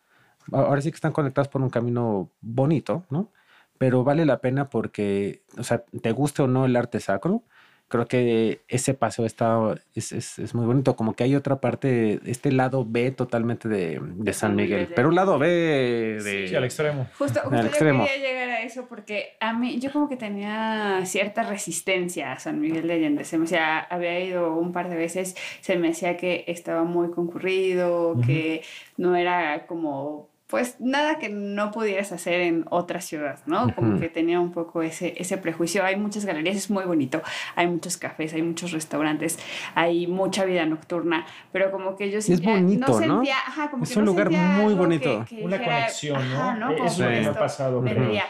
[0.52, 3.30] ahora sí que están conectados por un camino bonito, ¿no?
[3.78, 7.44] Pero vale la pena porque, o sea, te guste o no el arte sacro,
[7.88, 10.94] creo que ese paseo está, es, es, es, muy bonito.
[10.94, 15.14] Como que hay otra parte, este lado B totalmente de, de San Miguel, pero un
[15.14, 16.48] lado B de...
[16.48, 17.08] Sí, al extremo.
[17.18, 18.04] Justo, justo yo extremo.
[18.04, 22.60] quería llegar a eso porque a mí, yo como que tenía cierta resistencia a San
[22.60, 23.24] Miguel de Allende.
[23.24, 27.10] Se me decía, había ido un par de veces, se me decía que estaba muy
[27.10, 28.26] concurrido, uh -huh.
[28.26, 28.62] que
[28.96, 33.64] no era como pues nada que no pudieras hacer en otra ciudad, ¿no?
[33.64, 33.74] Uh -huh.
[33.74, 35.84] Como que tenía un poco ese, ese prejuicio.
[35.84, 37.20] Hay muchas galerías, es muy bonito,
[37.54, 39.38] hay muchos cafés, hay muchos restaurantes,
[39.74, 43.40] hay mucha vida nocturna, pero como que yo sentía, es bonito, no sentía, ¿no?
[43.46, 45.26] Ajá, como es que un no lugar muy bonito.
[45.28, 46.40] Que, que Una dijera, conexión, ¿no?
[46.40, 46.70] Ajá, ¿no?
[46.72, 47.80] Eso me ha pasado.
[47.80, 48.22] Uh -huh.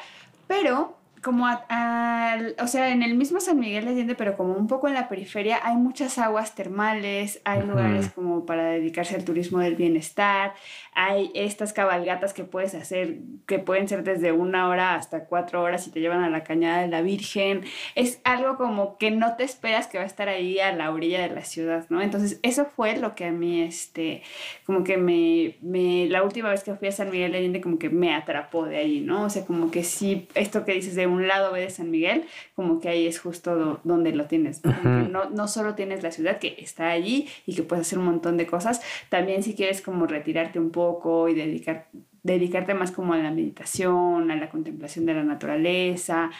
[0.49, 4.55] Pero como a, a, o sea, en el mismo San Miguel de Allende, pero como
[4.55, 9.25] un poco en la periferia, hay muchas aguas termales, hay lugares como para dedicarse al
[9.25, 10.55] turismo del bienestar,
[10.93, 15.87] hay estas cabalgatas que puedes hacer, que pueden ser desde una hora hasta cuatro horas
[15.87, 17.63] y te llevan a la cañada de la Virgen.
[17.95, 21.23] Es algo como que no te esperas que va a estar ahí a la orilla
[21.23, 22.03] de la ciudad, ¿no?
[22.03, 24.23] Entonces, eso fue lo que a mí, este,
[24.65, 27.79] como que me, me la última vez que fui a San Miguel de Allende, como
[27.79, 29.25] que me atrapó de ahí, ¿no?
[29.25, 32.25] O sea, como que sí, esto que dices de un lado B de San Miguel,
[32.55, 34.63] como que ahí es justo do, donde lo tienes.
[34.65, 38.37] no, no solo tienes la ciudad que está allí y que puedes hacer un montón
[38.37, 41.89] de cosas, también si quieres como retirarte un poco y dedicar,
[42.23, 46.31] dedicarte más como a la meditación, a la contemplación de la naturaleza.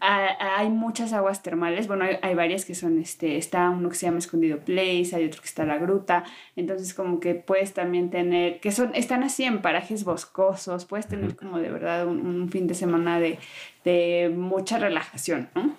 [0.00, 3.94] A, hay muchas aguas termales, bueno, hay, hay, varias que son, este, está uno que
[3.94, 8.10] se llama Escondido Place, hay otro que está La Gruta, entonces como que puedes también
[8.10, 12.48] tener, que son, están así en parajes boscosos, puedes tener como de verdad un, un
[12.48, 13.38] fin de semana de,
[13.84, 15.74] de mucha relajación, ¿no?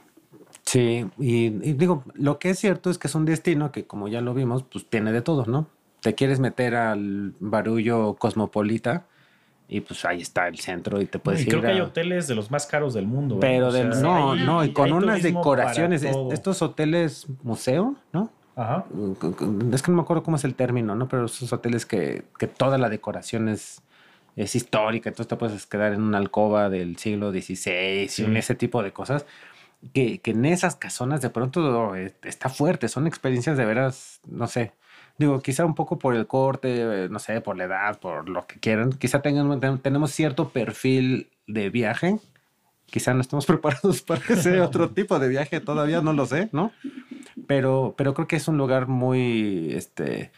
[0.66, 4.10] Sí, y, y, digo, lo que es cierto es que es un destino que como
[4.10, 5.68] ya lo vimos, pues tiene de todo, ¿no?
[6.02, 9.06] Te quieres meter al barullo cosmopolita,
[9.70, 11.50] y pues ahí está el centro y te puedes y ir.
[11.50, 11.72] Creo que a...
[11.72, 13.40] hay hoteles de los más caros del mundo.
[13.40, 13.74] Pero ¿eh?
[13.74, 18.32] del, o sea, no, hay, no, y con unas decoraciones, estos hoteles museo, ¿no?
[18.56, 18.86] Ajá.
[19.72, 21.08] Es que no me acuerdo cómo es el término, ¿no?
[21.08, 23.84] Pero esos hoteles que, que toda la decoración es,
[24.36, 28.24] es histórica, entonces te puedes quedar en una alcoba del siglo XVI sí.
[28.24, 29.26] y en ese tipo de cosas.
[29.94, 34.48] Que, que en esas casonas de pronto eh, está fuerte, son experiencias de veras, no
[34.48, 34.74] sé,
[35.18, 38.60] digo, quizá un poco por el corte, no sé, por la edad, por lo que
[38.60, 42.20] quieran, quizá tengan, tenemos cierto perfil de viaje,
[42.86, 46.72] quizá no estamos preparados para ese otro tipo de viaje, todavía no lo sé, ¿no?
[47.48, 50.32] Pero, pero creo que es un lugar muy, este,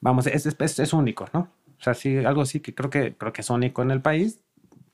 [0.00, 1.48] vamos, es, es, es único, ¿no?
[1.80, 4.40] O sea, sí, algo sí que creo que, creo que es único en el país,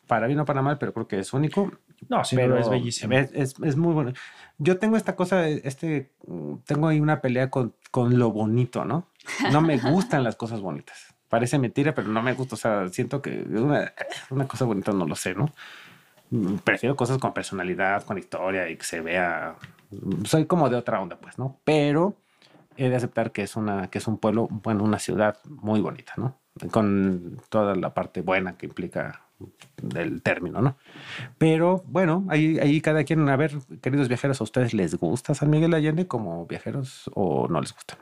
[0.06, 1.72] para bien o para mal, pero creo que es único.
[2.08, 3.14] No, sí, pero es bellísimo.
[3.14, 4.12] Es, es, es, muy bueno.
[4.58, 6.12] Yo tengo esta cosa, este,
[6.64, 9.08] tengo ahí una pelea con, con lo bonito, ¿no?
[9.52, 11.14] No me gustan las cosas bonitas.
[11.28, 12.54] Parece mentira, pero no me gusta.
[12.54, 13.92] O sea, siento que una,
[14.30, 15.52] una cosa bonita no lo sé, ¿no?
[16.64, 19.56] Prefiero cosas con personalidad, con historia y que se vea.
[20.24, 21.58] Soy como de otra onda, pues, ¿no?
[21.64, 22.16] Pero
[22.76, 26.14] he de aceptar que es, una, que es un pueblo, bueno, una ciudad muy bonita,
[26.16, 26.38] ¿no?
[26.70, 29.25] Con toda la parte buena que implica
[29.76, 30.76] del término, ¿no?
[31.38, 35.50] Pero bueno, ahí, ahí cada quien, a ver, queridos viajeros, ¿a ustedes les gusta San
[35.50, 37.98] Miguel Allende como viajeros o no les gusta?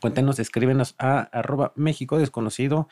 [0.00, 2.88] Cuéntenos, escríbenos a arroba México desconocido.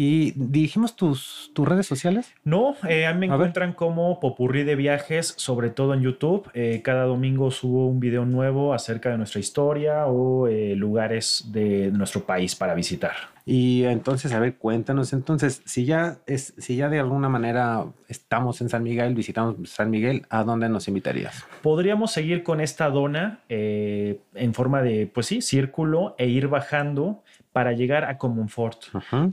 [0.00, 2.32] ¿Y dijimos tus, tus redes sociales?
[2.44, 3.76] No, eh, a mí me a encuentran ver.
[3.76, 6.48] como Popurrí de Viajes, sobre todo en YouTube.
[6.54, 11.90] Eh, cada domingo subo un video nuevo acerca de nuestra historia o eh, lugares de
[11.90, 13.10] nuestro país para visitar.
[13.44, 18.60] Y entonces, a ver, cuéntanos, entonces, si ya es, si ya de alguna manera estamos
[18.60, 21.44] en San Miguel, visitamos San Miguel, ¿a dónde nos invitarías?
[21.62, 27.24] Podríamos seguir con esta dona eh, en forma de, pues sí, círculo e ir bajando
[27.58, 28.84] para llegar a Comonfort.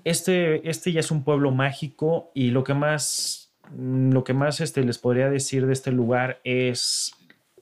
[0.03, 4.83] Este, este ya es un pueblo mágico y lo que más, lo que más este,
[4.83, 7.13] les podría decir de este lugar es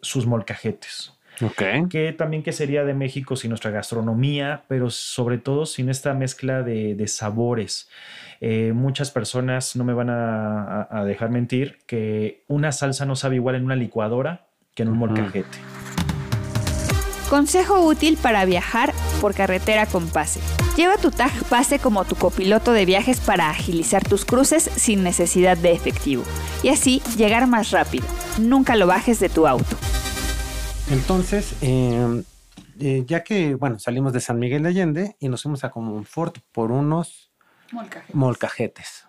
[0.01, 1.19] sus molcajetes.
[1.41, 1.89] Okay.
[1.89, 6.63] Que también que sería de México sin nuestra gastronomía, pero sobre todo sin esta mezcla
[6.63, 7.89] de, de sabores.
[8.39, 13.35] Eh, muchas personas no me van a, a, dejar mentir que una salsa no sabe
[13.35, 15.09] igual en una licuadora que en un uh -huh.
[15.09, 15.57] molcajete.
[17.29, 20.41] Consejo útil para viajar por carretera con Pase.
[20.75, 25.57] Lleva tu tag Pase como tu copiloto de viajes para agilizar tus cruces sin necesidad
[25.57, 26.25] de efectivo
[26.61, 28.05] y así llegar más rápido.
[28.37, 29.77] Nunca lo bajes de tu auto.
[30.91, 32.23] Entonces, eh,
[32.81, 36.39] eh, ya que, bueno, salimos de San Miguel de Allende y nos fuimos a Comonfort
[36.51, 37.31] por unos
[37.71, 38.15] molcajetes.
[38.15, 39.05] molcajetes.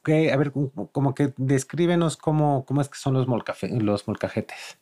[0.00, 0.52] Okay, a ver,
[0.92, 4.78] como que descríbenos cómo, cómo es que son los, molcafe, los molcajetes.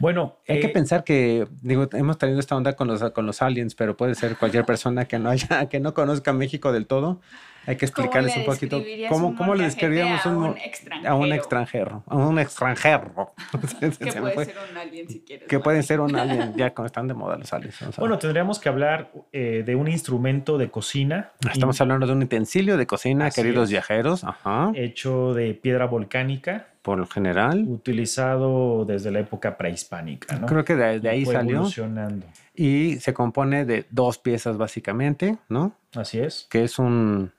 [0.00, 3.42] Bueno, hay eh, que pensar que, digo, hemos tenido esta onda con los, con los
[3.42, 7.20] aliens, pero puede ser cualquier persona que no haya, que no conozca México del todo.
[7.66, 12.02] hay que explicarles un poquito cómo, cómo le describiríamos a un, un a un extranjero,
[12.06, 13.34] a un extranjero.
[13.80, 15.48] que puede ser un alien si quieres.
[15.48, 17.78] Que pueden ser un alien, ya cuando están de moda los aliens.
[17.98, 21.32] Bueno, tendríamos que hablar eh, de un instrumento de cocina.
[21.52, 24.24] Estamos hablando de un utensilio de cocina, queridos viajeros.
[24.24, 24.72] Ajá.
[24.74, 27.64] Hecho de piedra volcánica por lo general.
[27.68, 30.46] Utilizado desde la época prehispánica, ¿no?
[30.46, 31.56] Creo que de, ahí Fue salió.
[31.56, 32.26] evolucionando.
[32.54, 35.72] Y se compone de dos piezas básicamente, ¿no?
[35.94, 36.46] Así es.
[36.50, 37.32] Que es un...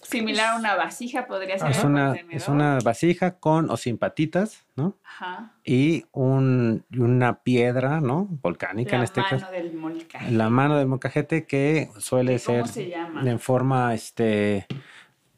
[0.00, 1.70] Similar a una vasija podría ser.
[1.70, 4.94] Es un una, es una vasija con o sin patitas, ¿no?
[5.04, 5.52] Ajá.
[5.64, 8.26] Y un, y una piedra, ¿no?
[8.40, 9.52] Volcánica en La este mano caso.
[9.52, 10.32] del molcajete.
[10.32, 13.28] La mano del molcajete que suele ¿Cómo ser se llama?
[13.28, 14.66] en forma, este...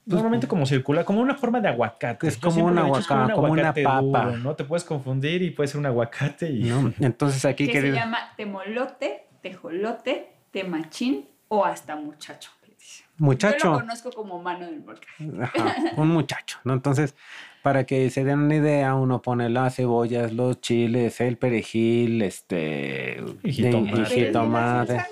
[0.06, 2.26] Normalmente como circular, como una forma de aguacate.
[2.26, 4.24] Es como un aguacate, como una aguacate papa.
[4.26, 4.54] duro, ¿no?
[4.56, 6.64] Te puedes confundir y puede ser un aguacate y...
[6.64, 6.92] ¿no?
[7.00, 12.50] Entonces aquí, que se llama temolote, tejolote, temachín o hasta muchacho.
[12.62, 13.06] dicen.
[13.18, 13.72] Yo Muchacho.
[13.72, 15.42] lo conozco como mano del molcajete.
[15.42, 16.72] Ajá, un muchacho, ¿no?
[16.72, 17.14] Entonces,
[17.62, 23.22] para que se den una idea, uno pone las cebollas, los chiles, el perejil, este,
[23.42, 25.04] Y jitomate.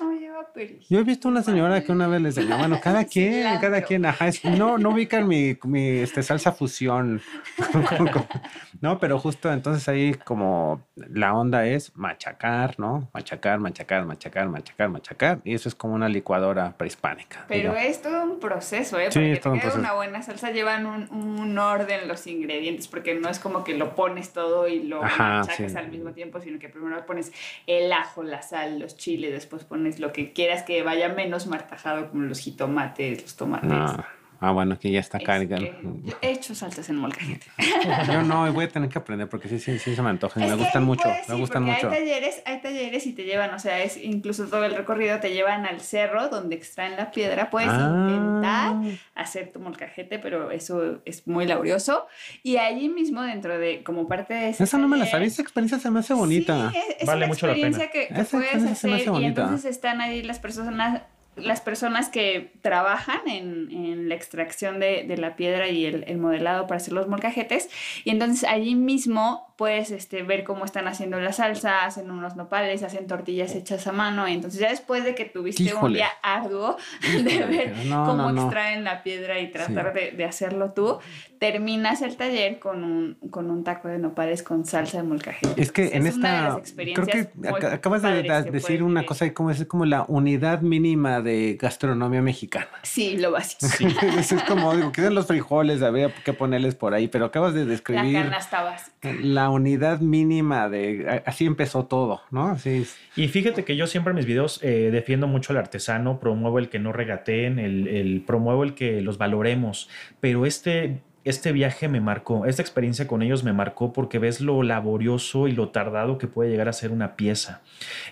[0.89, 4.05] Yo he visto una señora que una vez les decía, bueno, cada quien, cada quien,
[4.07, 7.20] ajá, es- no, no ubican mi, mi este, salsa fusión,
[8.80, 13.09] no, pero justo entonces ahí como la onda es machacar, ¿no?
[13.12, 17.45] Machacar, machacar, machacar, machacar, machacar, y eso es como una licuadora prehispánica.
[17.49, 17.74] Pero digo.
[17.76, 19.11] es todo un proceso, ¿eh?
[19.11, 19.80] Sí, Porque es todo un proceso.
[19.80, 23.95] una buena salsa, llevan un, un orden los ingredientes, porque no es como que lo
[23.95, 25.78] pones todo y lo Ajá, machacas sí.
[25.78, 27.32] al mismo tiempo, sino que primero pones
[27.66, 32.11] el ajo, la sal, los chiles, después pones lo que quieras que vaya menos martajado,
[32.11, 34.05] como los jitomates, los tomates.
[34.41, 35.62] Ah, bueno, aquí ya está Es cargado.
[35.62, 35.74] que
[36.05, 37.47] yo he hecho salsas en molcajete.
[38.12, 40.43] Yo no, voy a tener que aprender porque sí, sí, sí se me antojan.
[40.43, 41.91] Es Me que gustan mucho, puedes me gustan mucho.
[41.91, 45.32] Hay talleres, hay talleres y te llevan, o sea, es incluso todo el recorrido te
[45.32, 47.51] llevan al cerro donde extraen la piedra.
[47.51, 48.09] Puedes Ah.
[48.09, 52.07] intentar hacer tu molcajete, pero eso es muy laborioso.
[52.43, 55.43] Y allí mismo, dentro de, como parte de ese Esa no me la sabía, esa
[55.43, 56.70] experiencia se me hace bonita.
[56.70, 58.95] Sí, es, es Vale una mucho la experiencia que, que Esa puedes experiencia se me
[58.95, 59.43] hacer hace y bonita.
[59.43, 61.03] entonces están ahí las personas
[61.41, 66.18] las personas que trabajan en, en la extracción de, de la piedra y el, el
[66.18, 67.68] modelado para hacer los molcajetes
[68.05, 72.85] y entonces allí mismo puedes este, ver cómo están haciendo la salsa, hacen unos nopales,
[72.85, 76.77] hacen tortillas hechas a mano y entonces ya después de que tuviste un día arduo
[77.03, 78.43] de Híjole, ver no, cómo no, no.
[78.43, 81.01] extraen la piedra y tratar de, de hacerlo tú,
[81.41, 85.61] terminas el taller con un, con un taco de nopales con salsa de molcajete.
[85.61, 89.09] Es que en Es una de las esta, creo que acabas de, decir una vivir.
[89.09, 92.69] cosa como es como la unidad mínima de gastronomía mexicana.
[92.83, 93.67] Sí, lo básico.
[94.19, 97.65] Eso es como, digo, quedan los frijoles, había que ponerles por ahí, pero acabas de
[97.65, 99.13] La describir canasta básica.
[99.21, 102.49] la unidad mínima de, así empezó todo, ¿no?
[102.49, 102.97] Así es.
[103.17, 106.69] Y fíjate que yo siempre en mis videos eh, defiendo mucho al artesano, promuevo el
[106.69, 109.89] que no regateen, el, el- promuevo el que los valoremos,
[110.21, 114.62] pero este, este viaje me marcó, esta experiencia con ellos me marcó porque ves lo
[114.62, 117.62] laborioso y lo tardado que puede llegar a ser una pieza.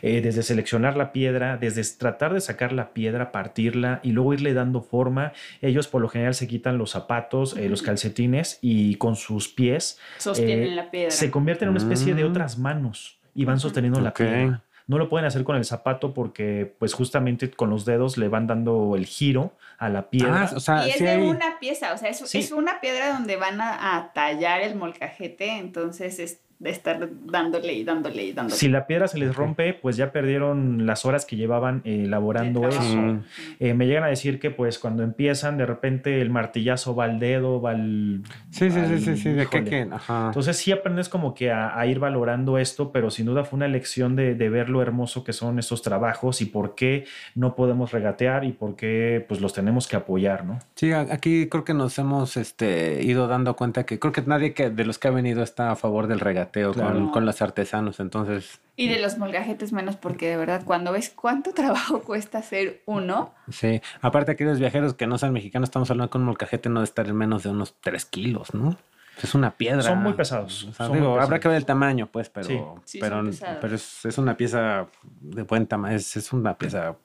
[0.02, 4.54] Eh, desde seleccionar la piedra, desde tratar de sacar la piedra, partirla y luego irle
[4.54, 5.32] dando forma.
[5.62, 9.98] Ellos por lo general se quitan los zapatos, eh, los calcetines y con sus pies
[10.18, 11.10] Sostienen eh, la piedra.
[11.10, 12.30] se convierten en una especie de Mm.
[12.30, 14.62] otras manos y van sosteniendo la piedra.
[14.89, 18.47] No lo pueden hacer con el zapato porque, pues, justamente con los dedos le van
[18.47, 20.49] dando el giro a la piedra.
[20.51, 22.39] Ah, o sea, y es sí de hay- una pieza, o sea, es, Sí.
[22.39, 27.74] es una piedra donde van a, a tallar el molcajete, entonces es de estar dándole
[27.74, 28.57] y dándole y dándole.
[28.59, 32.61] si la piedra se les rompe, pues ya perdieron las horas que llevaban eh, elaborando
[32.62, 32.80] De eso.
[32.96, 33.20] Mm.
[33.61, 37.18] Eh, me llegan a decir que, pues, cuando empiezan, de repente el martillazo va al
[37.18, 38.22] dedo, va al.
[38.50, 40.26] Sí, sí, sí, al- sí, sí, de que- ajá.
[40.28, 43.68] Entonces sí aprendes como que a, a ir valorando esto, pero sin duda fue una
[43.68, 47.04] lección de, de ver lo hermoso que son estos trabajos y por qué
[47.34, 50.59] no podemos regatear y por qué pues los tenemos que apoyar, ¿no?
[50.74, 54.70] Sí, aquí creo que nos hemos este, ido dando cuenta que creo que nadie que,
[54.70, 57.12] de los que ha venido está a favor del regateo con, Claro.
[57.12, 58.01] con los artesanos.
[58.01, 62.82] Entonces, Y de los molcajetes menos porque de verdad cuando ves cuánto trabajo cuesta hacer
[62.86, 63.80] uno, sí.
[64.01, 67.07] Aparte, aquellos viajeros que no sean mexicanos, estamos hablando que un molcajete no debe estar
[67.09, 68.76] en menos de unos 3 kilos, ¿no?
[69.22, 69.80] Es una piedra.
[69.82, 72.47] Son muy pesados, O sea, son digo, muy habrá que ver el tamaño, pues, pero,
[72.47, 72.61] Sí.
[72.84, 73.59] Sí, pero, son pesados.
[73.62, 74.86] pero es, es una pieza
[75.20, 76.97] de buen tamaño, es, es una pieza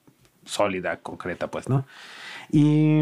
[0.44, 1.86] sólida, concreta, pues, ¿no?
[2.50, 3.00] Y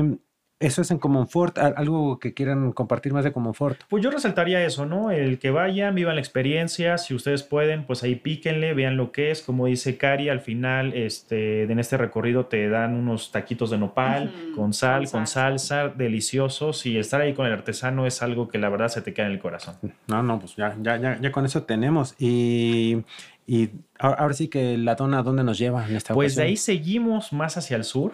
[0.61, 3.81] eso es en Comonfort, ¿Al- algo que quieran compartir más de Comonfort.
[3.89, 5.11] Pues yo resaltaría eso, ¿no?
[5.11, 9.31] El que vayan, vivan la experiencia, si ustedes pueden, pues ahí píquenle, vean lo que
[9.31, 13.79] es, como dice Cari, al final este, en este recorrido te dan unos taquitos de
[13.79, 18.49] nopal con sal, con con salsa, deliciosos y estar ahí con el artesano es algo
[18.49, 19.77] que la verdad se te queda en el corazón.
[20.07, 22.15] No, no, pues ya, ya, ya, ya con eso tenemos.
[22.19, 22.99] Y,
[23.47, 26.57] y ahora, ahora sí que la dona, ¿dónde nos lleva en esta Pues de ahí
[26.57, 28.13] seguimos más hacia el sur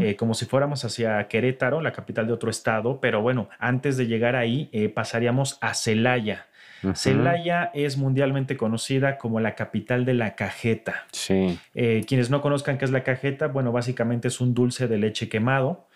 [0.00, 4.06] Eh, como si fuéramos hacia Querétaro, la capital de otro estado, pero bueno, antes de
[4.06, 6.46] llegar ahí eh, pasaríamos a Celaya.
[6.94, 11.04] Celaya es mundialmente conocida como la capital de la cajeta.
[11.12, 11.58] Sí.
[11.74, 15.28] Eh, quienes no conozcan qué es la cajeta, bueno, básicamente es un dulce de leche
[15.28, 15.86] quemado.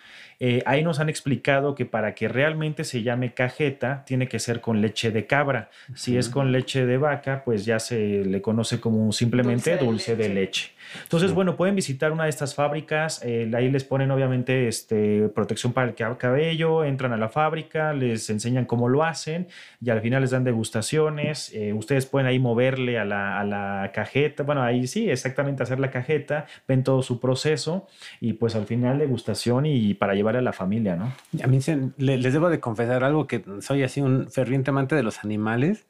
[0.41, 4.61] Eh, ahí nos han explicado que para que realmente se llame cajeta, tiene que ser
[4.61, 5.71] con leche de cabra.
[5.95, 9.85] Si es con leche de vaca, pues ya se le conoce como simplemente Dulce de
[9.87, 10.35] dulce de leche.
[10.41, 10.71] leche.
[11.03, 13.23] Entonces, bueno, pueden visitar una de estas fábricas.
[13.25, 17.93] eh, ahí les ponen obviamente este, protección para el cab- cabello, entran a la fábrica,
[17.93, 19.47] les enseñan cómo lo hacen
[19.81, 21.53] y al final les dan degustaciones.
[21.55, 24.43] eh, ustedes pueden ahí moverle a la, a la cajeta.
[24.43, 27.87] Bueno, ahí sí, exactamente hacer la cajeta, ven todo su proceso
[28.21, 31.13] y pues al final degustación y para llevar a la familia, ¿no?
[31.43, 34.95] A mí se- le- les debo de confesar algo que soy así un ferviente amante
[34.95, 35.87] de los animales,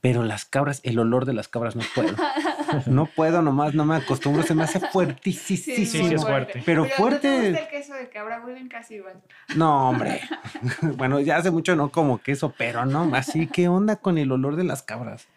[0.00, 2.10] pero las cabras, el olor de las cabras no puedo.
[2.86, 5.58] No puedo nomás, no me acostumbro, se me hace fuertísimo.
[5.58, 6.62] sí, sí es fuerte.
[6.66, 8.42] Pero ¿no te fuerte- gusta el queso de cabra?
[8.44, 9.14] Huelen casi igual.
[9.56, 10.20] No, hombre.
[10.98, 14.56] bueno, ya hace mucho no como queso, pero no, así, ¿qué onda con el olor
[14.56, 15.28] de las cabras?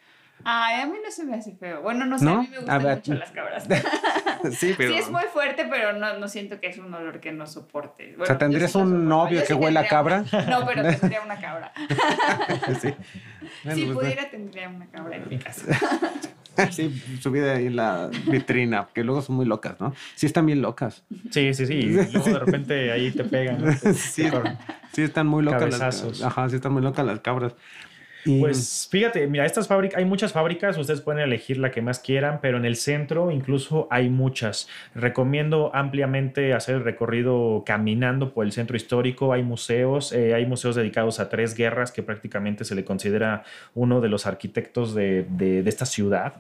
[0.44, 1.82] Ay, a mí no se me hace feo.
[1.82, 2.40] Bueno, no sé, ¿No?
[2.40, 2.96] a mí me A gustan ver.
[2.98, 3.64] mucho las cabras.
[4.52, 7.46] sí, Sí, es muy fuerte, pero no, no siento que es un olor que no
[7.48, 8.16] soporte.
[8.20, 10.24] O sea, ¿tendrías un novio que huela a cabra?
[10.50, 11.72] No, pero tendría una cabra.
[12.82, 12.94] sí.
[13.64, 15.64] Bueno, si pues, pudiera, tendría una cabra en mi casa.
[16.72, 19.94] sí, subida ahí en la vitrina, que luego son muy locas, ¿no?
[20.16, 21.04] Sí, están bien locas.
[21.32, 21.74] Sí, sí, sí.
[21.74, 23.64] Y luego de repente ahí te pegan.
[23.64, 23.72] ¿no?
[23.94, 24.26] sí,
[24.92, 25.62] sí, están muy locas.
[25.64, 26.24] Las, Cabezazos.
[26.24, 27.54] ajá, sí, están muy locas las cabras.
[28.26, 32.00] Y, Pues fíjate, mira, estas fábricas, hay muchas fábricas, ustedes pueden elegir la que más
[32.00, 34.68] quieran, pero en el centro incluso hay muchas.
[34.94, 39.34] Recomiendo ampliamente hacer el recorrido caminando por el centro histórico.
[39.34, 43.44] Hay museos, eh, hay museos dedicados a tres guerras que prácticamente se le considera
[43.74, 46.34] uno de los arquitectos de, de- de esta ciudad.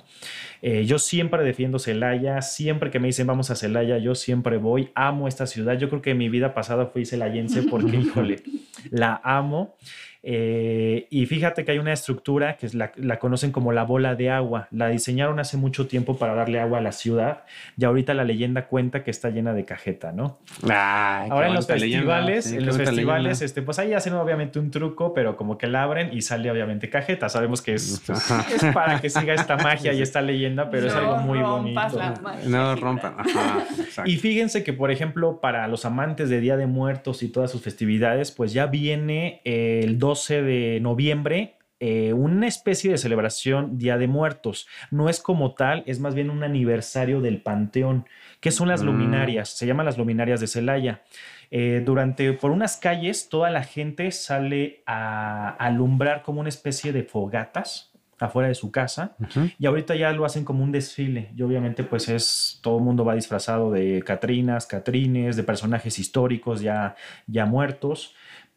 [0.62, 4.90] Eh, yo siempre defiendo Celaya, siempre que me dicen vamos a Celaya, yo siempre voy,
[4.94, 5.78] amo esta ciudad.
[5.80, 8.44] Yo creo que mi vida pasada fui celayense porque, híjole,
[8.92, 9.76] la amo.
[10.24, 14.16] Eh, y fíjate que hay una estructura que es la, la conocen como la bola
[14.16, 14.68] de agua.
[14.72, 17.44] La diseñaron hace mucho tiempo para darle agua a la ciudad
[17.78, 20.38] y ahorita la leyenda cuenta que está llena de cajeta, ¿no?
[20.70, 24.60] Ay, qué Ahora en los festivales, sí, en los festivales, este, pues ahí hacen obviamente
[24.60, 27.28] un truco, pero como que la abren y sale obviamente cajeta.
[27.30, 28.46] Sabemos que es, Ajá.
[28.54, 31.94] es para que siga esta magia y esta leyenda, pero es No algo muy rompas
[31.94, 32.14] bonito.
[32.16, 33.16] la magia, No rompan.
[33.18, 33.66] Ajá.
[34.06, 37.62] Y fíjense que, por ejemplo, para los amantes de Día de Muertos y todas sus
[37.62, 41.58] festividades, pues ya viene el 12 de noviembre.
[41.84, 44.68] eh, una especie de celebración Día de Muertos.
[44.92, 48.06] No es como tal, es más bien un aniversario del Panteón,
[48.40, 48.86] que son las Mm.
[48.86, 51.02] luminarias, se llaman las luminarias de Celaya.
[51.50, 57.02] Eh, durante, por unas calles, toda la gente sale a alumbrar como una especie de
[57.02, 57.88] fogatas
[58.20, 59.16] afuera de su casa.
[59.58, 61.32] Y ahorita ya lo hacen como un desfile.
[61.36, 62.60] Y obviamente, pues es.
[62.62, 66.94] Todo el mundo va disfrazado de Catrinas, Catrines, de personajes históricos ya,
[67.26, 68.14] ya muertos.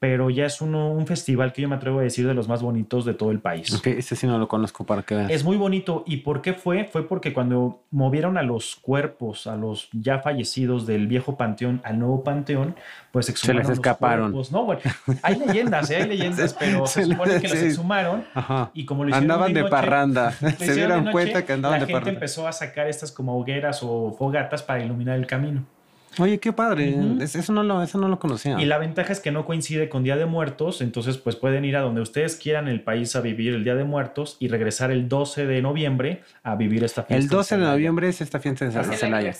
[0.06, 2.60] Pero ya es uno, un festival que yo me atrevo a decir de los más
[2.60, 3.72] bonitos de todo el país.
[3.74, 5.30] Ok, este sí no lo conozco para que veas.
[5.30, 6.04] Es muy bonito.
[6.06, 6.84] ¿Y por qué fue?
[6.84, 11.98] Fue porque cuando movieron a los cuerpos, a los ya fallecidos del viejo panteón al
[11.98, 12.76] nuevo panteón,
[13.12, 14.32] pues exhumaron les los escaparon.
[14.32, 14.52] cuerpos.
[14.52, 14.82] No, bueno,
[15.22, 15.96] hay leyendas, ¿eh?
[15.96, 17.64] hay leyendas, pero se Se supone que los sí.
[17.64, 18.70] exhumaron Ajá.
[18.74, 20.32] y como lo hicieron Andaban de noche, parranda.
[20.58, 22.10] Se dieron noche, cuenta que andaban la de gente parranda.
[22.18, 25.64] empezó a sacar estas como hogueras o fogatas para iluminar el camino.
[26.18, 26.94] Oye, qué padre.
[27.20, 28.60] Eso, no lo, eso no lo conocía.
[28.60, 31.76] Y la ventaja es que no coincide con Día de Muertos, entonces pues pueden ir
[31.76, 34.90] a donde ustedes quieran en el país a vivir el Día de Muertos y regresar
[34.90, 37.16] el 12 de noviembre a vivir esta fiesta.
[37.16, 39.32] El en 12 de noviembre es esta fiesta en Celaya.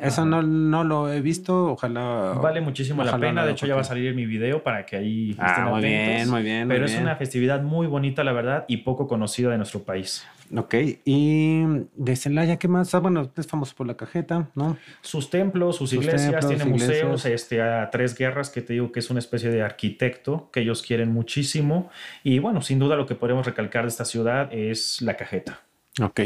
[0.00, 1.72] Eso no, no lo he visto.
[1.72, 2.34] Ojalá.
[2.40, 4.96] Vale muchísimo la pena, no de hecho ya va a salir mi video para que
[4.96, 5.82] ahí Ah, estén muy atentos.
[6.16, 6.66] bien, muy bien.
[6.66, 7.02] muy Pero es bien.
[7.04, 10.26] una festividad muy bonita, la verdad, y poco conocida de nuestro país.
[10.56, 11.62] Ok, y
[11.94, 12.92] de Celaya, ¿qué más?
[12.94, 14.76] Ah, bueno, es famoso por la cajeta, ¿no?
[15.00, 17.04] Sus templos, sus, Sus iglesias, templos, tiene iglesias.
[17.04, 20.60] museos, este, a tres guerras, que te digo que es una especie de arquitecto que
[20.60, 21.90] ellos quieren muchísimo.
[22.22, 25.60] Y bueno, sin duda lo que podemos recalcar de esta ciudad es la cajeta.
[26.00, 26.20] Ok.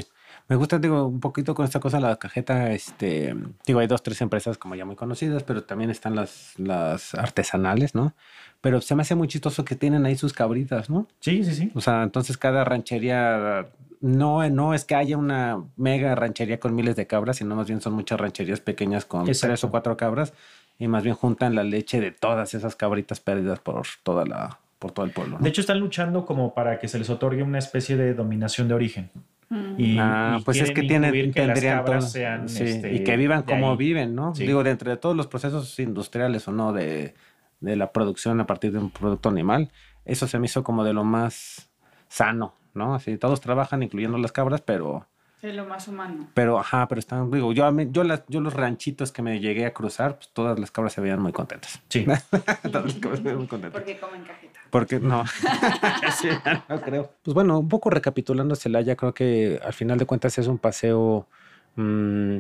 [0.47, 3.35] Me gusta, digo, un poquito con esta cosa, la cajeta, este,
[3.67, 7.95] digo, hay dos, tres empresas como ya muy conocidas, pero también están las, las artesanales,
[7.95, 8.15] ¿no?
[8.61, 11.09] Pero se me hace muy chistoso que tienen ahí sus cabritas, ¿no?
[11.21, 11.73] Sí, sí, sí.
[11.75, 13.69] O sea, entonces cada ranchería,
[14.05, 17.81] no, no es que haya una mega ranchería con miles de cabras, sino más bien
[17.81, 20.35] son muchas rancherías pequeñas con tres o cuatro cabras
[20.79, 24.93] y más bien juntan la leche de todas esas cabritas perdidas por toda la, por
[24.93, 25.39] todo el pueblo.
[25.39, 25.43] ¿no?
[25.43, 28.75] De hecho, están luchando como para que se les otorgue una especie de dominación de
[28.75, 29.11] origen.
[29.49, 29.81] Mm.
[29.81, 33.17] Y, ah, y pues es que tienen, que las tendrían sean, sí, este, y que
[33.17, 33.77] vivan como ahí.
[33.79, 34.35] viven, ¿no?
[34.35, 34.47] Sí.
[34.47, 37.15] Digo, de entre todos los procesos industriales o no de,
[37.61, 39.71] de la producción a partir de un producto animal,
[40.05, 41.71] eso se me hizo como de lo más
[42.09, 42.95] sano, ¿no?
[42.95, 45.07] Así, todos trabajan, incluyendo las cabras, pero,
[45.43, 46.29] Es lo más humano.
[46.35, 49.41] Pero, ajá, pero están, digo, yo, a mí- yo, las, yo los ranchitos que me
[49.41, 51.83] llegué a cruzar, pues todas las cabras se veían muy contentas.
[51.89, 52.05] Sí.
[52.73, 53.81] todas las cabras se veían muy contentas.
[53.81, 54.61] Porque comen cajeta.
[54.71, 55.25] Porque no,
[56.21, 56.29] Sí,
[56.69, 57.13] no creo.
[57.23, 61.27] Pues bueno, un poco recapitulando Celaya, creo que al final de cuentas es un paseo,
[61.77, 62.39] mm,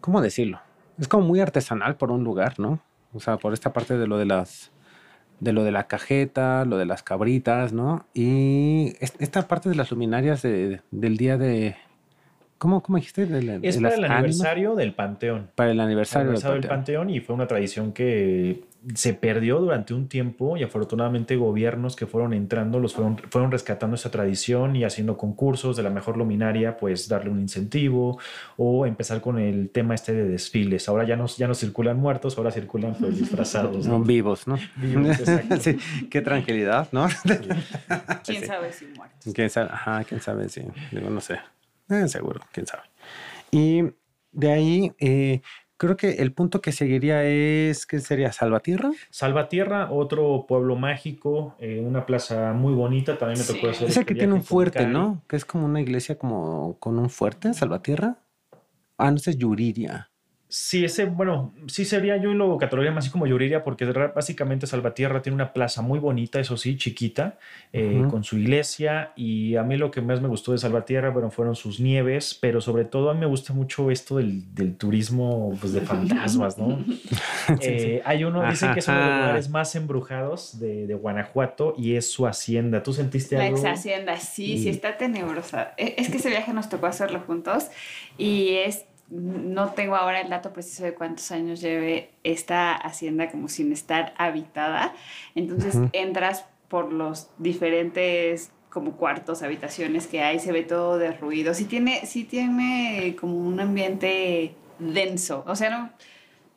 [0.00, 0.60] ¿cómo decirlo?
[0.98, 2.80] Es como muy artesanal por un lugar, ¿no?
[3.14, 4.70] O sea, por esta parte de lo de las,
[5.40, 8.06] de lo de la cajeta, lo de las cabritas, ¿no?
[8.14, 11.76] Y es- esta parte de las luminarias de- del día de,
[12.58, 13.26] ¿cómo, cómo dijiste?
[13.26, 14.18] De, la- Es de para el ánimas.
[14.18, 15.50] aniversario del Panteón.
[15.54, 17.04] Para el aniversario, del aniversario del Panteón.
[17.04, 18.64] Panteón y fue una tradición que
[18.94, 23.96] se perdió durante un tiempo y afortunadamente gobiernos que fueron entrando los fueron, fueron rescatando
[23.96, 28.18] esa tradición y haciendo concursos de la mejor luminaria, pues darle un incentivo
[28.56, 30.88] o empezar con el tema este de desfiles.
[30.88, 33.86] Ahora ya no, ya no circulan muertos, ahora circulan pues disfrazados.
[33.86, 34.00] ¿no?
[34.00, 34.56] vivos, ¿no?
[34.76, 35.56] Vivos, exacto.
[35.58, 35.76] sí,
[36.10, 37.08] qué tranquilidad, ¿no?
[38.24, 38.46] ¿Quién Sí.
[38.46, 39.32] sabe si muertos?
[39.34, 39.68] ¿Quién sabe?
[39.72, 40.62] Ajá, quién sabe, sí.
[40.92, 41.38] Digo, no sé.
[41.88, 42.82] Eh, seguro, quién sabe.
[43.50, 43.82] Y
[44.32, 45.40] de ahí, eh,
[45.76, 48.32] creo que el punto que seguiría es, ¿qué sería?
[48.32, 48.90] ¿Salvatierra?
[49.10, 53.54] Salvatierra, otro pueblo mágico, eh, una plaza muy bonita, también me Sí.
[53.54, 54.86] tocó hacer Es el este que tiene un fuerte.
[54.86, 55.22] ¿no?
[55.28, 58.18] Que es como una iglesia como con un fuerte, Salvatierra.
[58.98, 60.10] Ah, no, es Yuriria.
[60.58, 65.20] Sí, ese, bueno, sí sería yo lo catalogaría más así como Yuriria, porque básicamente Salvatierra
[65.20, 67.38] tiene una plaza muy bonita, eso sí, chiquita,
[67.74, 69.12] eh, con su iglesia.
[69.16, 72.62] Y a mí lo que más me gustó de Salvatierra, bueno, fueron sus nieves, pero
[72.62, 76.78] sobre todo a mí me gusta mucho esto del, del turismo pues, de fantasmas, ¿no?
[77.60, 79.20] Eh, Hay uno, dicen que es uno de los Ajá.
[79.20, 82.82] lugares más embrujados de, de Guanajuato y es su hacienda.
[82.82, 83.58] ¿Tú sentiste La algo?
[83.58, 85.74] ex hacienda, sí, sí está tenebrosa.
[85.76, 87.66] E- Es que ese viaje nos tocó hacerlo juntos
[88.18, 93.48] y es, no tengo ahora el dato preciso de cuántos años lleve esta hacienda como
[93.48, 94.94] sin estar habitada.
[95.34, 101.54] Entonces entras por los diferentes como cuartos, habitaciones que hay, se ve todo derruido.
[101.54, 105.44] Sí tiene, sí tiene como un ambiente denso.
[105.46, 105.90] O sea, no,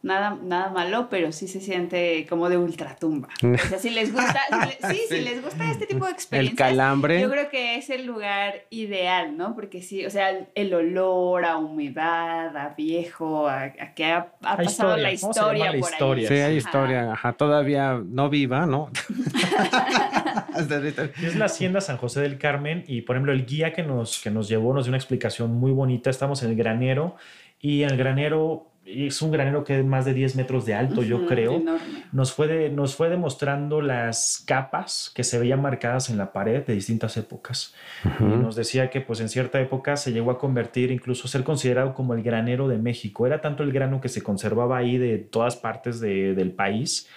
[0.02, 3.28] nada, nada malo, pero sí se siente como de ultratumba.
[3.44, 6.16] O sea, si les gusta, si le- sí, si les gusta este tipo de El
[6.16, 7.22] experiencias, calambre.
[7.22, 9.56] yo creo que es el lugar ideal, ¿no?
[9.56, 14.34] Porque sí, o sea, el, el olor a humedad, a viejo, a, a que ha,
[14.42, 16.28] ha pasado historia, la historia por historia.
[16.28, 18.90] Sí, hay historia, ajá, todavía no viva, ¿no?
[20.54, 21.10] Hasta ahorita.
[21.24, 24.30] Es la hacienda San José del Carmen y por ejemplo el guía que nos, que
[24.32, 26.10] nos llevó nos dio una explicación muy bonita.
[26.10, 27.16] Estamos en el granero
[27.62, 31.26] y el granero es un granero que es más de 10 metros de alto, yo
[31.28, 31.56] creo.
[31.58, 32.06] enorme.
[32.12, 36.66] Nos fue, de- nos fue demostrando las capas que se veían marcadas en la pared
[36.66, 37.74] de distintas épocas.
[38.20, 41.44] Y nos decía que pues en cierta época se llegó a convertir, incluso a ser
[41.44, 43.28] considerado como el granero de México.
[43.28, 47.08] Era tanto el grano que se conservaba ahí de todas partes de- del país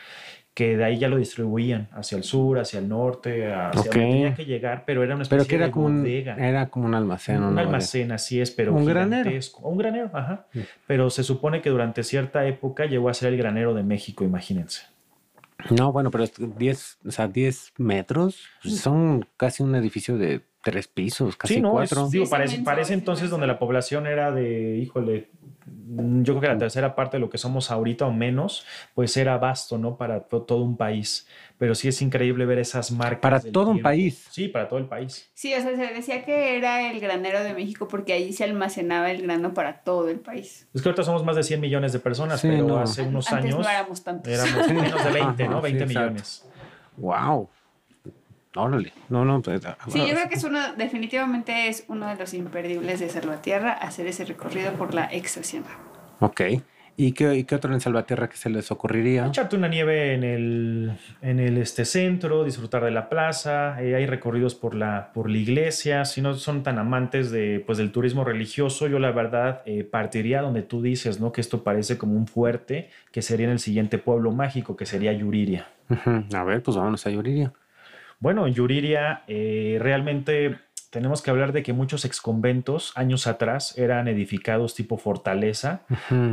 [0.54, 4.34] que de ahí ya lo distribuían hacia el sur, hacia el norte, hacia donde tenía
[4.34, 6.36] que llegar, pero era una especie Pero que era de como un, bodega.
[6.36, 7.42] era como un almacén.
[7.42, 9.24] un almacén, así es, pero Un granero.
[9.24, 9.66] gigantesco.
[9.68, 10.46] Un granero, ajá.
[10.52, 10.60] Mm.
[10.86, 14.82] Pero se supone que durante cierta época llegó a ser el granero de México, imagínense.
[15.70, 20.42] No, bueno, pero es 10, o sea, 10 metros pues, son casi un edificio de
[20.64, 22.04] tres pisos, casi sí, no, cuatro.
[22.06, 26.32] es, digo, Sí, parece, parece es entonces donde la población era de, híjole, mm, yo
[26.34, 29.78] creo que la tercera parte de lo que somos ahorita o menos, pues era vasto,
[29.78, 29.96] ¿no?
[29.96, 31.26] Para to- todo un país.
[31.58, 33.20] Pero sí es increíble ver esas marcas.
[33.20, 34.26] Para todo un país.
[34.30, 35.30] Sí, para todo el país.
[35.34, 39.10] Sí, o sea, se decía que era el granero de México porque ahí se almacenaba
[39.10, 40.66] el grano para todo el país.
[40.74, 42.78] Es que ahorita somos más de 100 millones de personas, Sí, pero no.
[42.78, 44.32] hace unos Antes años no éramos tantos.
[44.32, 45.58] éramos menos de 20, Ajá, ¿no?
[45.58, 45.86] sí, 20 exacto.
[46.00, 46.46] millones.
[46.96, 47.48] Wow.
[48.54, 48.92] Órale.
[49.08, 53.00] No, no, pues, Sí, yo creo que es uno, definitivamente es uno de los imperdibles
[53.00, 55.70] de Salvatierra hacer ese recorrido por la ex hacienda.
[56.20, 56.42] Ok.
[56.94, 59.26] ¿Y qué, y qué otro en Salvatierra que se les ocurriría?
[59.26, 60.92] Echarte una nieve en el,
[61.22, 65.38] en el este centro, disfrutar de la plaza, eh, hay recorridos por la, por la
[65.38, 69.84] iglesia, si no son tan amantes de, pues, del turismo religioso, yo la verdad eh,
[69.84, 71.32] partiría donde tú dices, ¿no?
[71.32, 75.14] Que esto parece como un fuerte, que sería en el siguiente pueblo mágico, que sería
[75.14, 75.68] Yuriria.
[76.34, 77.52] A ver, pues vámonos a Yuriria.
[78.22, 80.56] Bueno, en Yuriria eh, realmente
[80.90, 85.80] tenemos que hablar de que muchos exconventos años atrás eran edificados tipo fortaleza,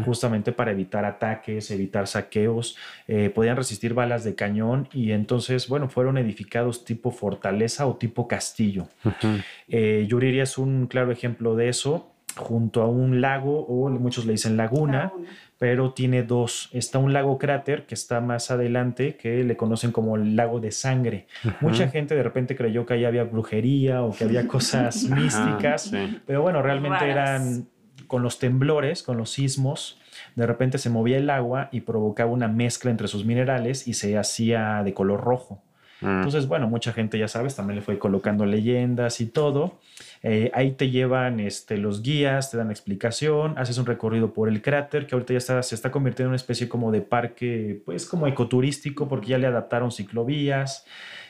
[0.06, 2.78] justamente para evitar ataques, evitar saqueos,
[3.08, 8.28] eh, podían resistir balas de cañón y entonces, bueno, fueron edificados tipo fortaleza o tipo
[8.28, 8.88] castillo.
[9.04, 9.40] Ujú.
[9.68, 14.34] Eh, Yuriria es un claro ejemplo de eso, junto a un lago, o muchos le
[14.34, 15.12] dicen laguna,
[15.58, 16.70] pero tiene dos.
[16.74, 20.72] Está un lago cráter que está más adelante, que le conocen como el lago de
[20.72, 21.28] sangre.
[21.62, 26.22] Mucha gente de repente creyó que ahí había brujería o que había cosas místicas, sí.
[26.26, 27.42] pero bueno, realmente Raras.
[27.42, 27.68] eran
[28.08, 30.00] con los temblores, con los sismos,
[30.36, 34.18] de repente se movía el agua y provocaba una mezcla entre sus minerales y se
[34.18, 35.62] hacía de color rojo.
[36.02, 36.08] Mm.
[36.08, 39.80] Entonces, bueno, mucha gente, ya sabes, también le fue colocando leyendas y todo.
[40.22, 44.62] Eh, ahí te llevan este, los guías, te dan explicación, haces un recorrido por el
[44.62, 48.06] cráter, que ahorita ya está, se está convirtiendo en una especie como de parque, pues
[48.06, 50.86] como ecoturístico, porque ya le adaptaron ciclovías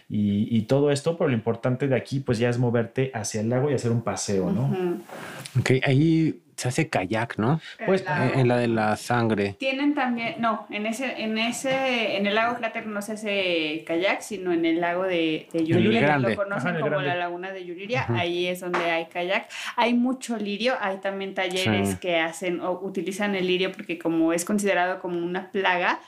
[0.09, 3.49] y, y todo esto, pero lo importante de aquí, pues ya es moverte hacia el
[3.49, 4.63] lago y hacer un paseo, ¿no?
[4.65, 4.99] Ujú.
[5.59, 7.61] Ok, ahí se hace kayak, ¿no?
[7.85, 8.33] Pues, El lago.
[8.33, 9.55] En, en la de la sangre.
[9.59, 14.21] Tienen también, no, en ese, en ese, en el lago Cráter no se hace kayak,
[14.21, 16.29] sino en el lago de, de Yuriria, que grande.
[16.31, 17.07] lo conocen Ajá, como grande.
[17.07, 18.19] la laguna de Yuriria, Ajá.
[18.19, 19.47] ahí es donde hay kayak.
[19.77, 21.95] Hay mucho lirio, hay también talleres Sí.
[22.01, 25.99] que hacen o utilizan el lirio porque como es considerado como una plaga,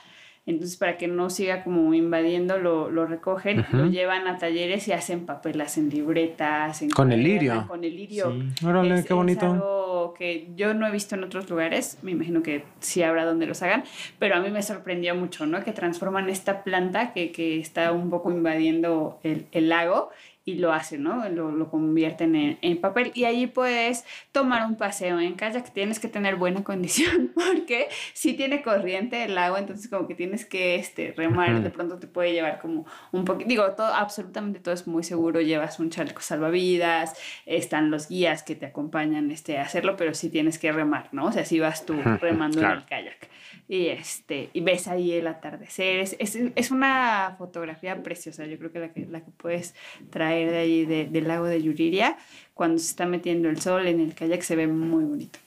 [0.44, 3.76] entonces para que no siga como invadiendo lo, lo recogen, Ujú.
[3.76, 7.64] lo llevan a talleres y hacen papelas en libretas, en Con el lirio.
[7.68, 8.32] Con el lirio.
[8.58, 8.66] Sí.
[8.66, 9.46] Órale, Es- qué bonito.
[9.46, 13.24] Es algo que yo no he visto en otros lugares, me imagino que sí habrá
[13.24, 13.84] donde los hagan,
[14.18, 15.62] pero a mí me sorprendió mucho, ¿no?
[15.62, 20.10] Que transforman esta planta que, que está un poco invadiendo el, el lago
[20.44, 21.28] y lo hacen, ¿no?
[21.28, 26.00] Lo, lo convierten en, en papel y allí puedes tomar un paseo en kayak, tienes
[26.00, 30.74] que tener buena condición porque si tiene corriente el lago, entonces como que tienes que
[30.74, 34.86] este, remar, de pronto te puede llevar como un poquito, digo, todo, absolutamente todo es
[34.86, 37.14] muy seguro, llevas un chaleco salvavidas,
[37.46, 41.26] están los guías que te acompañan este, a hacerlo, pero sí tienes que remar, ¿no?
[41.26, 42.74] O sea, si vas tú remando claro.
[42.74, 43.28] en el kayak.
[43.72, 46.00] Y, este, y ves ahí el atardecer.
[46.00, 48.44] Es, es, es una fotografía preciosa.
[48.44, 49.74] Yo creo que la que, la que puedes
[50.10, 52.18] traer de ahí, de- del lago de Yuriria,
[52.52, 55.38] cuando se está metiendo el sol en el kayak, se ve muy bonito.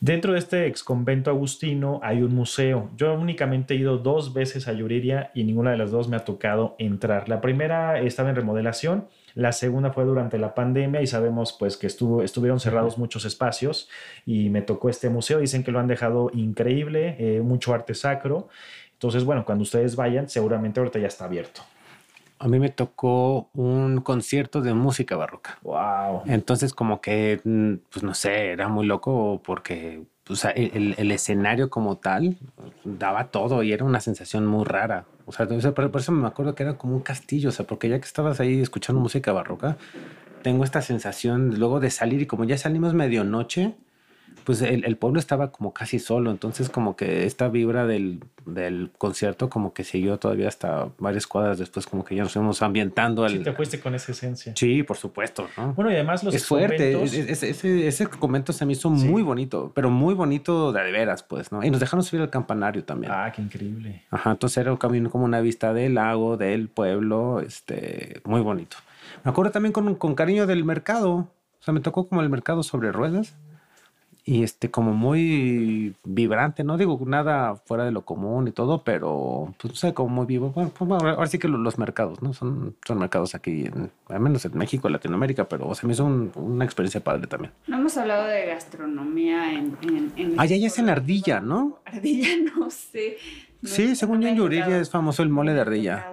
[0.00, 2.90] Dentro de este ex convento agustino hay un museo.
[2.96, 6.24] Yo únicamente he ido dos veces a Yuriria y ninguna de las dos me ha
[6.24, 7.28] tocado entrar.
[7.28, 11.86] La primera estaba en remodelación, la segunda fue durante la pandemia y sabemos pues que
[11.86, 13.88] estuvo, estuvieron cerrados muchos espacios
[14.24, 15.40] y me tocó este museo.
[15.40, 18.48] Dicen que lo han dejado increíble, eh, mucho arte sacro.
[18.92, 21.62] Entonces, bueno, cuando ustedes vayan, seguramente ahorita ya está abierto.
[22.38, 25.58] A mí me tocó un concierto de música barroca.
[25.62, 26.22] Wow.
[26.26, 31.10] Entonces, como que, mm, pues no sé, era muy loco porque o sea, el, el-
[31.12, 32.38] escenario como tal
[32.84, 35.08] daba todo y era una sensación muy rara.
[35.26, 37.88] O sea, por, por eso me acuerdo que era como un castillo, o sea, porque
[37.88, 39.78] ya que estabas ahí escuchando música barroca,
[40.42, 43.76] tengo esta sensación luego de salir y como ya salimos medianoche,
[44.44, 48.90] pues el, el pueblo estaba como casi solo, entonces como que esta vibra del, del
[48.98, 53.26] concierto como que siguió todavía hasta varias cuadras después, como que ya nos fuimos ambientando
[53.28, 53.44] Sí, al...
[53.44, 54.52] te fuiste con esa esencia.
[54.56, 55.72] Sí, por supuesto, ¿no?
[55.74, 58.94] Bueno, y además los es fuerte, conventos- es- es- ese, ese convento se me hizo
[58.96, 59.06] Sí.
[59.08, 61.64] muy bonito, pero muy bonito de, de veras, pues, ¿no?
[61.64, 63.12] Y nos dejaron subir al campanario también.
[63.14, 64.02] Ah, qué increíble.
[64.10, 68.76] Ajá, entonces era un camino como una vista del lago, del pueblo, este, muy bonito.
[69.24, 72.62] Me acuerdo también con, con cariño del mercado, o sea, me tocó como el mercado
[72.62, 73.36] sobre ruedas
[74.26, 79.52] y este, como muy vibrante, no digo nada fuera de lo común y todo, pero
[79.60, 80.50] pues no sé, como muy vivo.
[80.50, 82.32] Bueno, pues, bueno, ahora sí que lo- los mercados, ¿no?
[82.32, 86.06] Son, son mercados aquí, en, al menos en México, Latinoamérica, pero o sea, me hizo
[86.06, 87.52] un- una experiencia padre también.
[87.66, 89.76] No hemos hablado de gastronomía en...
[89.82, 91.78] en, en Ah, ya, ya es en Ardilla, ¿no?
[91.84, 93.16] Ardilla, no sé.
[93.60, 96.06] No Sí, según yo en Yuriria es famoso el mole de ardilla.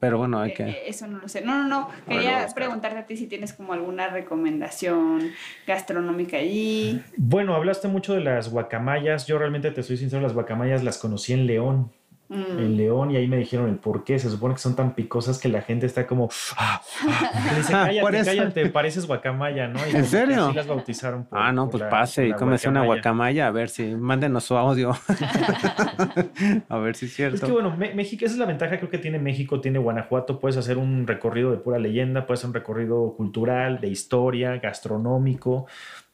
[0.00, 0.62] Pero bueno, hay Eh, que...
[0.64, 1.40] eh, Eso no lo sé.
[1.42, 1.88] No, no, no.
[2.08, 5.30] Quería preguntarte a ti si tienes como alguna recomendación
[5.66, 7.02] gastronómica allí.
[7.16, 9.26] Bueno, hablaste mucho de las guacamayas.
[9.26, 11.90] Yo realmente te soy sincero, las guacamayas las conocí en León.
[12.28, 12.58] Mm.
[12.58, 14.18] En León y ahí me dijeron el por qué.
[14.18, 16.30] Se supone que son tan picosas que la gente está como.
[16.56, 19.78] "Ah, ah", dice, Ah, cállate, cállate, pareces guacamaya, ¿no?
[19.86, 20.46] Y que serio?
[20.46, 21.24] Así las bautizaron.
[21.24, 24.44] por- Ah, no, por pues la- pase y cómese una guacamaya, a ver si, mándenos
[24.44, 24.92] su audio.
[26.68, 27.46] a ver si es Es cierto.
[27.46, 30.78] que bueno, México, esa es la ventaja creo que tiene México, tiene Guanajuato, puedes hacer
[30.78, 35.66] un recorrido de pura leyenda, puedes hacer un recorrido cultural, de historia, gastronómico,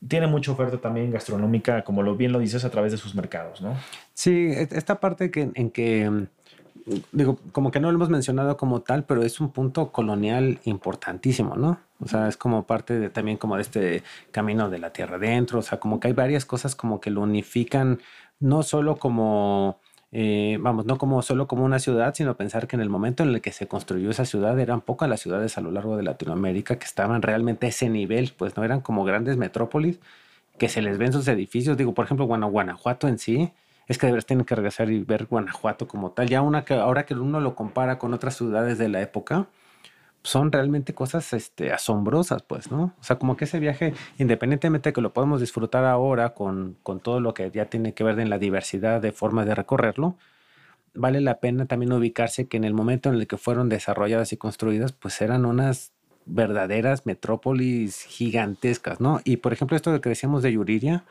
[0.06, 3.60] tiene mucha oferta también gastronómica, como lo bien lo dices, a través de sus mercados,
[3.60, 3.74] ¿no?
[4.14, 6.26] Sí, et- esta parte que, en que, mm,
[7.12, 11.54] digo, como que no lo hemos mencionado como tal, pero es un punto colonial importantísimo,
[11.56, 11.78] ¿no?
[12.02, 15.58] O sea, es como parte de, también como de este camino de la tierra adentro,
[15.58, 18.00] o sea, como que hay varias cosas como que lo unifican,
[18.38, 19.78] no solo como,
[20.12, 23.30] eh, vamos, no como solo como una ciudad, sino pensar que en el momento en
[23.30, 26.78] el que se construyó esa ciudad eran pocas las ciudades a lo largo de Latinoamérica
[26.78, 30.00] que estaban realmente a ese nivel, pues no eran como grandes metrópolis
[30.58, 31.76] que se les ven sus edificios.
[31.76, 33.52] Digo, por ejemplo, Guana- Guanajuato en sí,
[33.88, 36.28] es que de verdad tienen que regresar y ver Guanajuato como tal.
[36.28, 39.46] Ya una que ahora que uno lo compara con otras ciudades de la época,
[40.22, 42.94] son realmente cosas este, asombrosas, pues, ¿no?
[43.00, 47.00] O sea, como que ese viaje, independientemente de que lo podemos disfrutar ahora con, con
[47.00, 50.16] todo lo que ya tiene que ver en la diversidad de formas de recorrerlo,
[50.94, 54.36] vale la pena también ubicarse que en el momento en el que fueron desarrolladas y
[54.36, 55.92] construidas, pues eran unas
[56.26, 59.20] verdaderas metrópolis gigantescas, ¿no?
[59.24, 61.04] Y por ejemplo, esto que decíamos de Yuriria,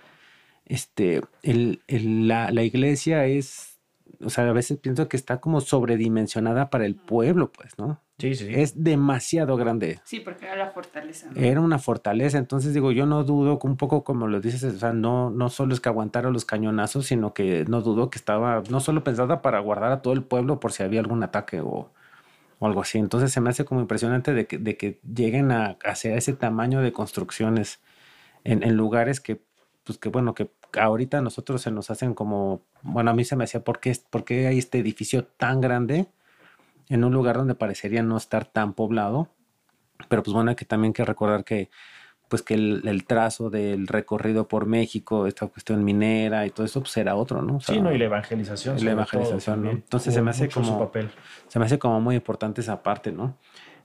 [0.65, 3.79] este, el, el- la, la iglesia es,
[4.23, 8.01] o sea, a veces pienso que está como sobredimensionada para el pueblo, pues, ¿no?
[8.19, 8.53] Sí, sí, sí.
[8.53, 10.01] Es demasiado grande.
[10.03, 11.29] Sí, porque era la fortaleza.
[11.31, 11.41] ¿no?
[11.41, 14.77] Era una fortaleza, entonces digo, yo no dudo que un poco como lo dices, o
[14.77, 18.61] sea, no, no solo es que aguantara los cañonazos, sino que no dudo que estaba
[18.69, 21.91] no solo pensada para guardar a todo el pueblo por si había algún ataque o,
[22.59, 22.97] o algo así.
[22.97, 26.81] Entonces se me hace como impresionante de que, de que lleguen a hacer ese tamaño
[26.81, 27.81] de construcciones
[28.43, 29.41] en, en lugares que,
[29.85, 33.35] pues que bueno, que ahorita a nosotros se nos hacen como, bueno, a mí se
[33.35, 36.07] me hacía, ¿por qué, por qué hay este edificio tan grande
[36.89, 39.29] en un lugar donde parecería no estar tan poblado?
[40.09, 41.69] Pero pues bueno, hay que también que recordar que
[42.29, 46.79] pues que el, el trazo del recorrido por México, esta cuestión minera y todo eso,
[46.81, 47.55] pues era otro, ¿no?
[47.55, 48.75] O Sí, no, y la evangelización.
[48.75, 49.71] la todo evangelización, ¿no?
[49.71, 51.09] Entonces se me hace como- papel.
[51.47, 53.35] se me hace como muy importante esa parte, ¿no?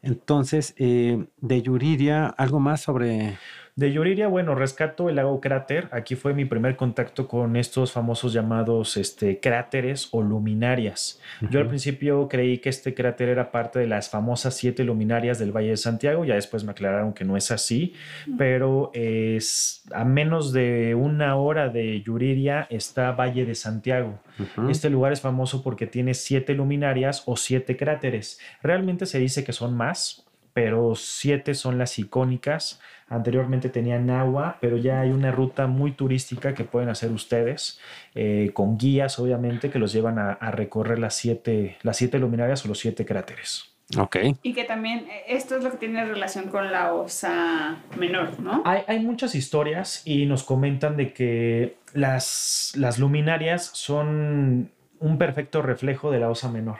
[0.02, 3.38] Entonces, eh, de Yuriria, algo más sobre...
[3.76, 5.88] De Yuriria, bueno, rescato el lago cráter.
[5.90, 11.20] Aquí fue mi primer contacto con estos famosos llamados este, cráteres o luminarias.
[11.50, 15.50] Yo al principio creí que este cráter era parte de las famosas siete luminarias del
[15.50, 16.24] Valle de Santiago.
[16.24, 17.94] Ya después me aclararon que no es así,
[18.38, 24.20] pero es a menos de una hora de Yuriria está Valle de Santiago.
[24.68, 28.38] Este lugar es famoso porque tiene siete luminarias o siete cráteres.
[28.62, 30.23] Realmente se dice que son más,
[30.54, 32.80] pero siete son las icónicas.
[33.08, 37.78] Anteriormente tenían agua, pero ya hay una ruta muy turística que pueden hacer ustedes,
[38.14, 42.64] eh, con guías obviamente que los llevan a, a recorrer las siete, las siete luminarias
[42.64, 43.74] o los siete cráteres.
[43.98, 44.16] Ok.
[44.42, 48.62] Y que también eh, esto es lo que tiene relación con la osa menor, ¿no?
[48.64, 55.60] Hay, hay muchas historias y nos comentan de que las, las luminarias son un perfecto
[55.60, 56.78] reflejo de la osa menor.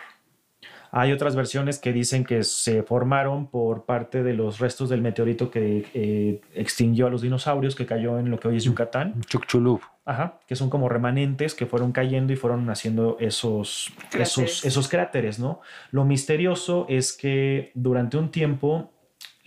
[0.97, 5.51] Hay otras versiones que dicen que se formaron por parte de los restos del meteorito
[5.51, 9.21] que eh, extinguió a los dinosaurios, que cayó en lo que hoy es Yucatán.
[9.27, 9.81] Chukchulub.
[10.05, 14.29] Ajá, que son como remanentes que fueron cayendo y fueron haciendo esos Cráteres.
[14.29, 15.61] esos, esos cráteres, ¿no?
[15.91, 18.94] Lo misterioso es que durante un tiempo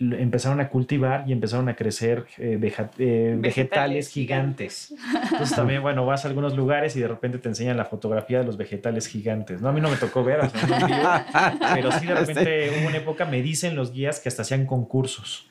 [0.00, 4.94] empezaron a cultivar y empezaron a crecer eh, veja- eh, vegetales, Vegetales gigantes.
[5.32, 8.44] Entonces también, bueno, vas a algunos lugares y de repente te enseñan la fotografía de
[8.44, 9.60] los vegetales gigantes.
[9.60, 11.08] No, a mí no me tocó ver, o sea, no en vivo,
[11.74, 15.46] pero sí de repente hubo una época, me dicen los guías que hasta hacían concursos.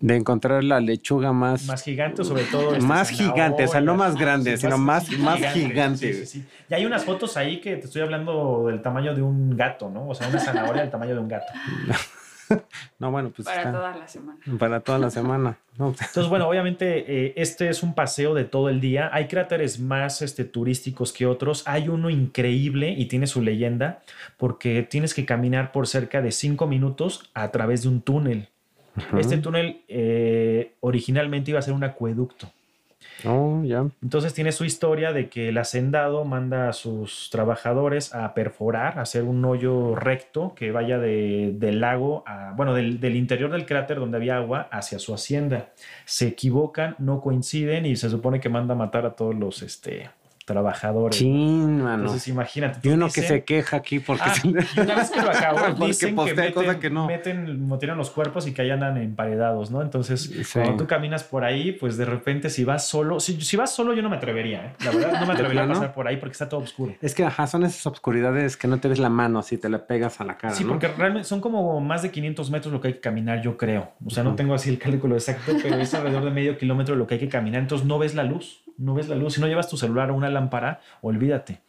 [0.00, 1.64] De encontrar la lechuga más...
[1.66, 2.72] Más gigante, sobre todo.
[2.74, 6.12] este, Más gigante, o sea, no más grande, sino más- más gigante.
[6.12, 6.44] Sí, sí, sí.
[6.68, 10.08] Y hay unas fotos ahí que te estoy hablando del tamaño de un gato, ¿no?
[10.08, 11.46] O sea, una zanahoria del tamaño de un gato.
[12.98, 14.38] No, bueno, pues para está- toda la semana.
[14.58, 15.58] Para toda la semana.
[15.76, 19.10] No, Entonces, bueno, obviamente eh, este es un paseo de todo el día.
[19.12, 21.64] Hay cráteres más este, turísticos que otros.
[21.66, 24.00] Hay uno increíble y tiene su leyenda
[24.36, 28.48] porque tienes que caminar por cerca de cinco minutos a través de un túnel.
[29.18, 32.48] Este túnel eh, originalmente iba a ser un acueducto.
[33.26, 33.62] Oh.
[34.02, 39.02] Entonces tiene su historia de que el hacendado manda a sus trabajadores a perforar, a
[39.02, 43.66] hacer un hoyo recto que vaya de- del lago, a, bueno, del, del interior del
[43.66, 45.70] cráter donde había agua hacia su hacienda.
[46.04, 50.10] Se equivocan, no coinciden y se supone que manda a matar a todos los este,
[50.44, 51.18] trabajadores.
[51.18, 52.02] Chin, mano.
[52.04, 52.86] Entonces imagínate.
[52.86, 54.22] Y uno que se queja aquí porque...
[54.24, 54.48] Ah, y
[54.80, 57.06] una vez que lo acabó, Porque dicen que meten, cosa que no.
[57.06, 59.82] meten, meten los cuerpos y que ahí andan emparedados, ¿no?
[59.82, 60.44] Entonces, Sí.
[60.60, 63.94] cuando tú caminas por ahí, pues de repente si vas solo, si, si vas solo
[63.94, 64.72] yo no me atrevería, ¿eh?
[64.84, 66.94] La verdad, no me atrevería a pasar por ahí porque está todo oscuro.
[67.00, 69.86] Es que, ajá, son esas obscuridades que no te ves la mano si te la
[69.86, 70.70] pegas a la cara, Sí, ¿no?
[70.70, 73.92] porque realmente son como más de 500 metros lo que hay que caminar, yo creo.
[74.04, 77.06] O sea, no tengo así el cálculo exacto, pero es alrededor de medio kilómetro lo
[77.06, 77.60] que hay que caminar.
[77.62, 79.34] Entonces no ves la luz, no ves la luz.
[79.34, 81.60] Si no llevas tu celular o una lámpara, olvídate.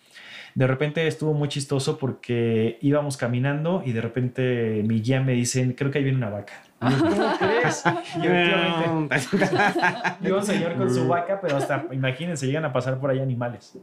[0.55, 5.75] De repente estuvo muy chistoso porque íbamos caminando y de repente mi guía me dice,
[5.75, 6.53] creo que ahí viene una vaca.
[6.81, 7.83] Yo, ¿Cómo crees?
[8.21, 9.15] Y efectivamente,
[10.27, 13.77] iba un señor con su vaca, pero hasta, imagínense, llegan a pasar por ahí animales.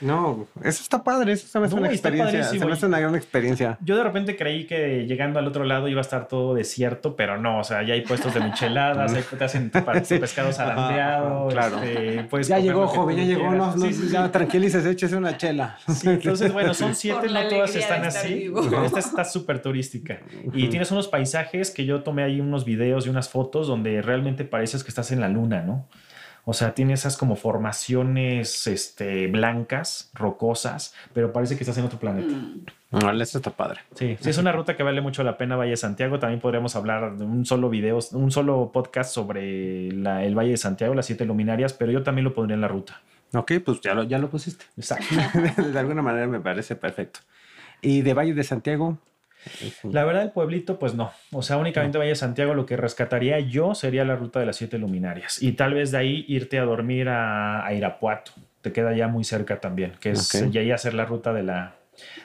[0.00, 2.66] No, eso está padre, eso se me hace No, una experiencia, se padrísimo.
[2.66, 3.78] me hace una gran experiencia.
[3.80, 7.38] Yo de repente creí que llegando al otro lado iba a estar todo desierto, pero
[7.40, 9.72] no, o sea, ya hay puestos de micheladas, hay, te hacen
[10.04, 10.18] Sí.
[10.18, 11.82] pescado zarandeado, claro.
[11.82, 15.78] este, Ya llegó, joven, ya llegó, no, no, Sí, sí, ya tranquilícese, échese una chela.
[15.88, 18.34] Sí, entonces, bueno, son siete, Por no todas están así.
[18.34, 18.60] vivo.
[18.84, 20.18] Esta está súper turística.
[20.52, 24.44] Y tienes unos paisajes que yo tomé ahí unos videos y unas fotos donde realmente
[24.44, 25.88] pareces que estás en la luna, ¿no?
[26.48, 31.98] O sea, tiene esas como formaciones este, blancas, rocosas, pero parece que estás en otro
[31.98, 32.32] planeta.
[32.34, 32.64] Mm.
[32.92, 33.80] Vale, eso está padre.
[33.96, 36.20] Sí, sí, es una ruta que vale mucho la pena Valle de Santiago.
[36.20, 40.56] También podríamos hablar de un solo video, un solo podcast sobre la- el Valle de
[40.56, 43.00] Santiago, las siete luminarias, pero yo también lo pondría en la ruta.
[43.34, 44.66] Ok, pues ya lo, ya lo pusiste.
[44.76, 45.06] Exacto.
[45.72, 47.20] de alguna manera me parece perfecto.
[47.82, 48.98] ¿Y de Valle de Santiago?
[49.84, 51.12] La verdad, el pueblito, pues no.
[51.32, 54.56] O sea, únicamente Valle de Santiago lo que rescataría yo sería la ruta de las
[54.56, 55.42] siete luminarias.
[55.42, 58.32] Y tal vez de ahí irte a dormir a, a Irapuato.
[58.62, 60.52] Te queda ya muy cerca también, que es Ok.
[60.54, 61.76] y ahí hacer la ruta de la,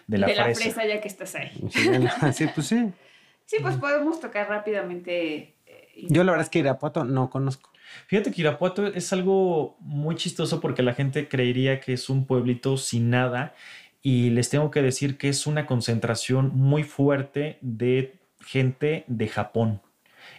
[0.08, 0.62] de la de la fresa.
[0.62, 1.52] fresa ya que estás ahí.
[1.70, 1.90] Sí,
[2.34, 2.92] sí, pues sí.
[3.46, 5.56] Sí, pues podemos tocar rápidamente.
[5.66, 7.70] eh, Yo la verdad es que Irapuato no conozco.
[8.08, 12.78] Fíjate que Irapuato es algo muy chistoso porque la gente creería que es un pueblito
[12.78, 13.54] sin nada
[14.02, 19.82] y les tengo que decir que es una concentración muy fuerte de gente de Japón.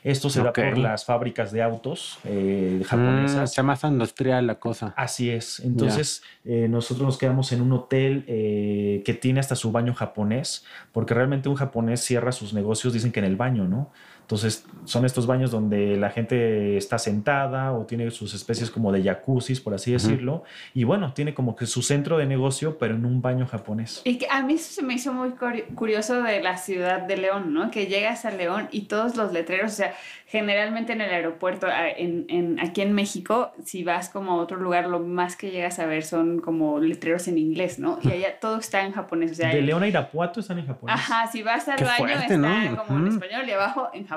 [0.05, 3.53] Esto se da por las fábricas de autos eh, Mm, japonesas.
[3.53, 4.95] se más industrial la cosa.
[4.97, 5.61] Así es.
[5.61, 10.65] Entonces, eh, nosotros nos quedamos en un hotel eh, que tiene hasta su baño japonés,
[10.91, 13.93] porque realmente un japonés cierra sus negocios, dicen que en el baño, ¿no?
[14.23, 19.03] Entonces, son estos baños donde la gente está sentada o tiene sus especies como de
[19.03, 20.43] jacuzzis, por así decirlo.
[20.73, 24.01] Y bueno, tiene como que su centro de negocio, pero en un baño japonés.
[24.05, 27.17] Y que a mí eso se me hizo muy curi- curioso de la ciudad de
[27.19, 27.71] León, ¿no?
[27.71, 29.95] Que llegas a León y todos los letreros, o sea,
[30.27, 31.67] generalmente en el aeropuerto,
[31.97, 35.79] en, en- aquí en México, si vas como a otro lugar, lo más que llegas
[35.79, 37.99] a ver son como letreros en inglés, ¿no?
[38.03, 40.67] Y allá todo está en japonés, o sea, De hay- León a Irapuato están en
[40.67, 40.97] japonés.
[40.97, 42.77] Ajá, si vas al Qué baño fuerte, está ¿no?
[42.87, 43.15] como en Ujú.
[43.17, 44.12] español y abajo en japonés,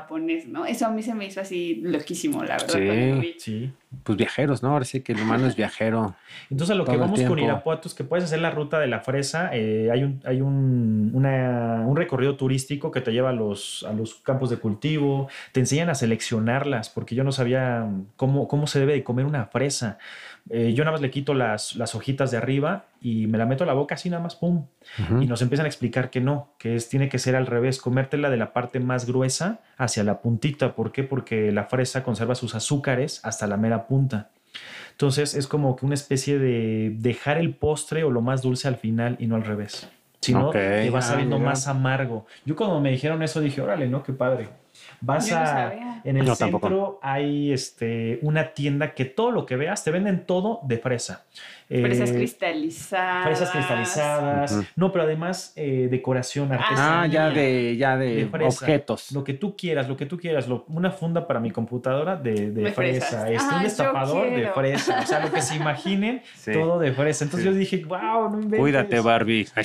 [0.48, 0.66] ¿no?
[0.66, 2.68] Eso a mí se me hizo así loquísimo, la verdad.
[2.70, 2.86] Sí.
[2.86, 3.36] cuando lo vi.
[3.40, 3.72] Sí.
[4.04, 4.70] Pues viajeros, ¿no?
[4.72, 6.16] Ahora sí que el humano es viajero.
[6.52, 7.40] Entonces, a lo que vamos con.
[7.40, 9.50] Irapuato es que puedes hacer la ruta de la fresa.
[9.54, 13.94] eh, hay un, hay un, una- un recorrido turístico que te lleva a los, a
[13.94, 15.30] los campos de cultivo.
[15.54, 17.88] Te enseñan a seleccionarlas, porque yo no sabía
[18.18, 19.98] cómo, cómo se debe de comer una fresa.
[20.50, 23.64] Eh, yo nada más le quito las, las hojitas de arriba y me la meto
[23.64, 24.68] a la boca así nada más, ¡pum!
[25.20, 28.30] Y nos empiezan a explicar que no, que es, tiene que ser al revés, comértela
[28.30, 30.76] de la parte más gruesa hacia la puntita.
[30.76, 31.04] ¿Por qué?
[31.04, 34.30] Porque la fresa conserva sus azúcares hasta la mera punta.
[34.92, 38.78] Entonces es como que una especie de dejar el postre o lo más dulce al
[38.78, 39.90] final y no al revés.
[40.22, 40.54] Si no, Ok.
[40.54, 41.50] te vas Ah, sabiendo mira.
[41.50, 42.26] más amargo.
[42.46, 44.04] Yo cuando me dijeron eso dije, órale, ¿no?
[44.04, 44.48] Qué padre.
[45.02, 45.74] Vas Yo a...
[46.04, 47.00] En el No, centro tampoco.
[47.02, 51.26] hay este, una tienda que todo lo que veas te venden todo de fresa.
[51.68, 53.24] Fresas Eh, cristalizadas.
[53.26, 54.60] Fresas cristalizadas.
[54.76, 57.08] No, pero además eh, decoración Ah, artesanía.
[57.08, 58.48] ya de, ya de, De fresa.
[58.66, 59.12] objetos.
[59.12, 60.48] Lo que tú quieras, lo que tú quieras.
[60.48, 63.30] Lo- una funda para mi computadora de, de fresa.
[63.32, 65.00] Este, Ah, un destapador de fresa.
[65.02, 66.52] O sea, lo que se imaginen, Sí.
[66.54, 67.24] todo de fresa.
[67.24, 67.54] Entonces Sí.
[67.54, 68.60] yo dije, wow, no inventes.
[68.60, 69.48] Cuídate, Barbie.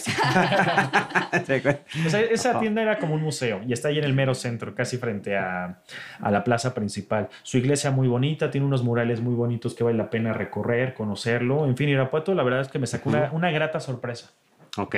[2.06, 4.74] O sea, esa tienda era como un museo y está ahí en el mero centro,
[4.74, 5.80] casi frente a,
[6.20, 7.28] a la plaza principal.
[7.42, 11.66] Su iglesia muy bonita, tiene unos murales muy bonitos que vale la pena recorrer, conocerlo.
[11.66, 14.30] En fin, Irapuato, la verdad es que me sacó una, una grata sorpresa.
[14.76, 14.96] ok.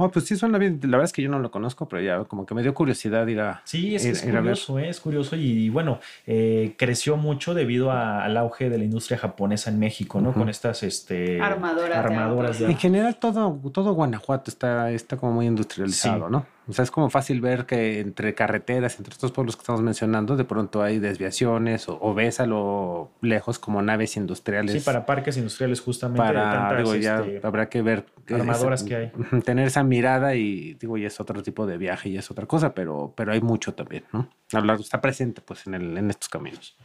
[0.00, 0.78] Oh, pues sí suena bien.
[0.84, 3.26] La verdad es que yo no lo conozco, pero ya como que me dio curiosidad
[3.26, 3.62] ir a...
[3.64, 4.42] Sí, es, ir- es ir a ver.
[4.42, 4.88] curioso, ¿eh?
[4.88, 9.70] es curioso y, bueno, eh, creció mucho debido a- al auge de la industria japonesa
[9.70, 10.32] en México, ¿no?
[10.32, 15.32] Con estas este, Armadoras de armadoras de En general todo, todo Guanajuato está, está como
[15.32, 16.30] muy industrializado, Sí.
[16.32, 16.46] ¿no?
[16.68, 20.36] O sea, es como fácil ver que entre carreteras, entre estos pueblos que estamos mencionando,
[20.36, 24.72] de pronto hay desviaciones o, o ves a lo lejos como naves industriales.
[24.72, 28.94] Sí, para parques industriales justamente para tantas, digo, ya este, habrá que ver armadoras que
[28.96, 29.12] hay.
[29.44, 32.74] tener esa mirada y digo y es otro tipo de viaje y es otra cosa
[32.74, 36.76] pero pero hay mucho también no hablar está presente pues en el en estos caminos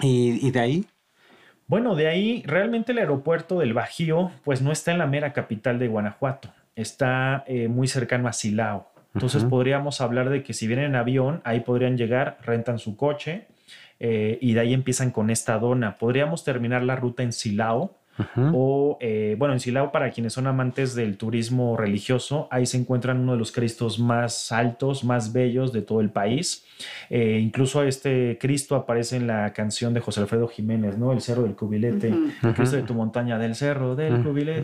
[0.00, 0.86] y, y de ahí
[1.66, 5.78] Bueno, de ahí realmente el aeropuerto del Bajío pues no está en la mera capital
[5.78, 8.90] de Guanajuato, está eh, muy cercano a Silao.
[9.14, 13.48] Entonces podríamos hablar de que si vienen en avión, ahí podrían llegar, rentan su coche
[13.98, 15.96] eh, y de ahí empiezan con esta dona.
[15.96, 17.96] Podríamos terminar la ruta en Silao
[18.36, 23.18] o, eh, bueno, en Silao para quienes son amantes del turismo religioso, ahí se encuentran
[23.18, 26.64] uno de los cristos más altos, más bellos de todo el país.
[27.08, 31.12] Eh, incluso este Cristo aparece en la canción de José Alfredo Jiménez, ¿no?
[31.12, 32.08] El Cerro del Cubilete.
[32.10, 32.48] Ujú.
[32.48, 34.62] El Cristo de tu montaña, del cerro, del cubilete.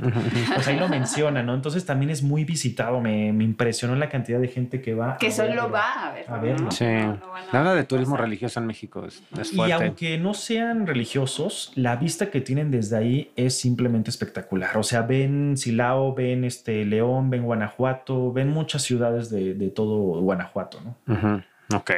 [0.54, 1.54] Pues ahí lo menciona, ¿no?
[1.54, 3.00] Entonces también es muy visitado.
[3.00, 5.16] Me, me impresionó la cantidad de gente que va.
[5.16, 5.70] Que a solo verlo.
[5.70, 6.68] va a verlo.
[6.68, 10.34] A sí No, no nada de turismo religioso en México es, es Y aunque no
[10.34, 14.76] sean religiosos, la vista que tienen desde ahí es simplemente espectacular.
[14.76, 20.20] O sea, ven Silao, ven este León, ven Guanajuato, ven muchas ciudades de, de todo
[20.20, 21.14] Guanajuato, ¿no?
[21.14, 21.42] Ujú,
[21.74, 21.90] ok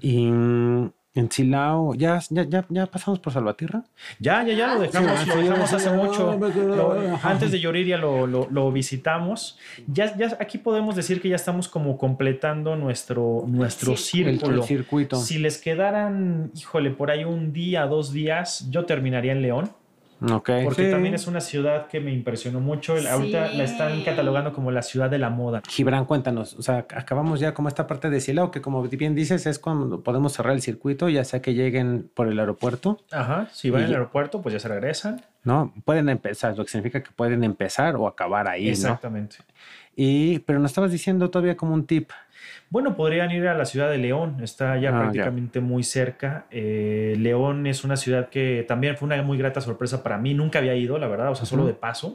[0.00, 3.82] y mm, en Silao ya ya ya, ya pasamos por Salvatierra
[4.20, 6.38] Ya, ya, ya lo dejamos, Sí, lo dejamos sí, hace sí, mucho.
[6.38, 9.58] Lo- antes de Yoriria lo, lo- lo visitamos.
[9.88, 14.20] Ya, ya aquí podemos decir que ya estamos como completando nuestro, nuestro Sí.
[14.22, 14.62] el, el círculo.
[14.62, 19.70] circuito Si les quedaran, híjole, por ahí un día, dos días, yo terminaría en León.
[20.20, 20.90] Porque sí.
[20.90, 22.94] también es una ciudad que me impresionó mucho.
[23.08, 25.62] Ahorita la están catalogando como la ciudad de la moda.
[25.68, 29.46] Gibran, cuéntanos, o sea, acabamos ya como esta parte de Silao, que como bien dices,
[29.46, 33.70] es cuando podemos cerrar el circuito, ya sea que lleguen por el aeropuerto, Ajá, si
[33.70, 35.22] van al aeropuerto, pues ya se regresan.
[35.44, 35.72] ¿no?
[35.84, 38.70] Pueden empezar, lo que significa que pueden empezar o acabar ahí, ¿no?
[38.70, 39.36] Exactamente.
[39.96, 42.10] Y, pero nos estabas diciendo todavía como un tip.
[42.70, 44.98] Bueno, podrían ir a la ciudad de León, está ya Ah, ya.
[45.00, 46.46] prácticamente muy cerca.
[46.50, 50.34] Eh, León es una ciudad que también fue una muy grata sorpresa para mí.
[50.34, 52.14] Nunca había ido, la verdad, o sea, solo de paso.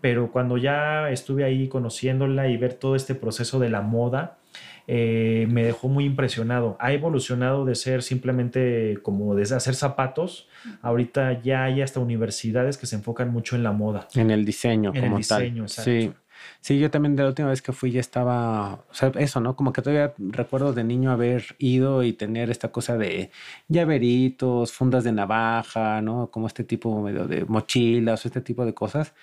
[0.00, 4.38] Pero cuando ya estuve ahí conociéndola y ver todo este proceso de la moda,
[4.86, 6.76] eh, me dejó muy impresionado.
[6.80, 10.48] Ha evolucionado de ser simplemente como de hacer zapatos.
[10.80, 14.08] Ahorita ya hay hasta universidades que se enfocan mucho en la moda.
[14.14, 15.84] En el diseño, En el como diseño, tal.
[15.84, 15.90] exacto.
[15.90, 16.12] Sí.
[16.60, 19.56] Sí, yo también de la última vez que fui ya estaba, o sea, eso, ¿no?
[19.56, 23.30] Como que todavía recuerdo de niño haber ido y tener esta cosa de
[23.68, 26.30] llaveritos, fundas de navaja, ¿no?
[26.30, 29.14] Como este tipo medio de mochilas o este tipo de cosas.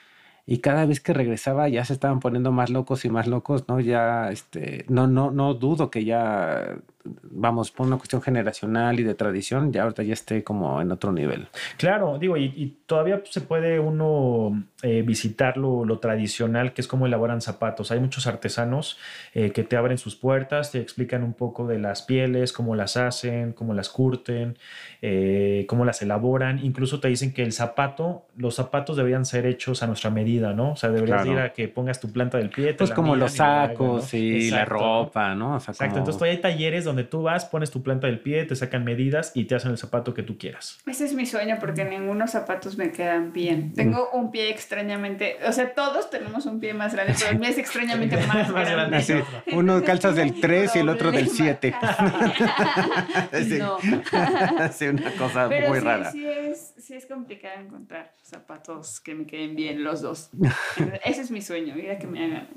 [0.45, 3.79] Y cada vez que regresaba ya se estaban poniendo más locos y más locos, ¿no?
[3.81, 6.77] Ya, este, no, no, no dudo que ya,
[7.23, 11.11] vamos, por una cuestión generacional y de tradición, ya ahorita ya esté como en otro
[11.11, 11.47] nivel.
[11.77, 16.87] Claro, digo, y, y todavía se puede uno eh, visitar lo, lo tradicional, que es
[16.87, 17.91] cómo elaboran zapatos.
[17.91, 18.97] Hay muchos artesanos
[19.33, 22.97] eh, que te abren sus puertas, te explican un poco de las pieles, cómo las
[22.97, 24.57] hacen, cómo las curten,
[25.01, 26.59] eh, cómo las elaboran.
[26.63, 30.71] Incluso te dicen que el zapato, los zapatos deberían ser hechos a nuestra medida, ¿no?
[30.73, 31.31] O sea, deberías Claro.
[31.39, 32.73] ir a que pongas tu planta del pie.
[32.73, 34.19] Pues como los y la hagan, sacos ¿no?
[34.19, 35.55] y la ropa, ¿no?
[35.55, 38.19] O sea, Exacto, como- entonces todavía hay talleres donde tú vas, pones tu planta del
[38.19, 40.79] pie, te sacan medidas y te hacen el zapato que tú quieras.
[40.85, 43.73] Ese es mi sueño porque ningunos zapatos me quedan bien.
[43.73, 47.49] Tengo un pie extrañamente, o sea, todos tenemos un pie más grande, pero el mío
[47.49, 48.97] es extrañamente más, Más grande.
[48.97, 49.23] Entonces,
[49.53, 51.75] uno calzas del mi 3 y el otro del problema 7.
[51.79, 52.03] casi.
[53.47, 53.59] Sí.
[53.59, 53.77] No.
[54.71, 56.11] Sí, una cosa Pero muy sí, rara.
[56.11, 60.29] sí es, sí es complicado encontrar zapatos que me queden bien los dos.
[61.05, 62.47] Ese es mi sueño, ir a que me hagan.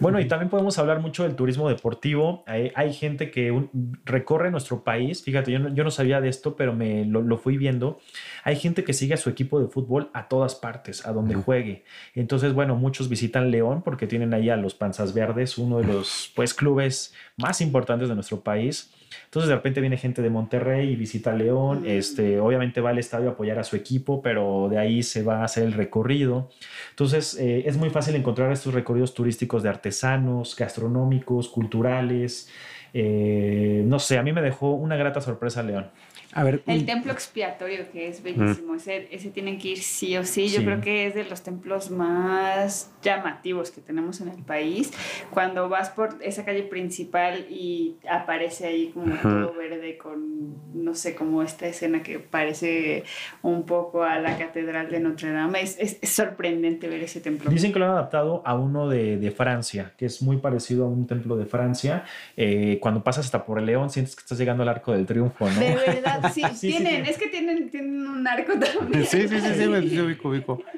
[0.00, 2.44] Bueno, y también podemos hablar mucho del turismo deportivo.
[2.46, 5.22] Hay, hay gente que un- recorre nuestro país.
[5.22, 8.00] Fíjate, yo no, yo no sabía de esto, pero me lo, lo fui viendo.
[8.44, 11.84] Hay gente que sigue a su equipo de fútbol a todas partes, a donde juegue.
[12.14, 16.32] Entonces, bueno, muchos visitan León porque tienen ahí a los Panzas Verdes, uno de los
[16.36, 18.92] pues, clubes más importantes de nuestro país.
[19.26, 21.86] Entonces de repente viene gente de Monterrey y visita León, Mm.
[21.86, 25.40] este, obviamente va al estadio a apoyar a su equipo, pero de ahí se va
[25.40, 26.50] a hacer el recorrido.
[26.90, 32.48] Entonces eh, es muy fácil encontrar estos recorridos turísticos de artesanos, gastronómicos, culturales.
[32.96, 35.90] Eh, no sé, a mí me dejó una grata sorpresa León.
[36.34, 40.24] A ver, El templo expiatorio, que es bellísimo, ese, ese tienen que ir sí o
[40.24, 40.48] sí.
[40.48, 40.64] Yo Sí.
[40.66, 44.92] creo que es de los templos más llamativos que tenemos en el país.
[45.30, 51.14] Cuando vas por esa calle principal y aparece ahí como todo verde con, no sé,
[51.14, 53.04] como esta escena que parece
[53.42, 57.50] un poco a la Catedral de Notre Dame, es, es- es sorprendente ver ese templo.
[57.50, 60.88] Dicen que lo han adaptado a uno de, de Francia, que es muy parecido a
[60.88, 62.04] un templo de Francia.
[62.36, 65.48] Eh, cuando pasas hasta por el León, sientes que estás llegando al Arco del Triunfo,
[65.48, 65.60] ¿no?
[65.60, 67.10] De verdad, sí, tienen, sí.
[67.10, 69.04] es que tienen, tienen un arco también.
[69.04, 70.62] Sí, sí, sí, sí, me sí, ubico, ubico.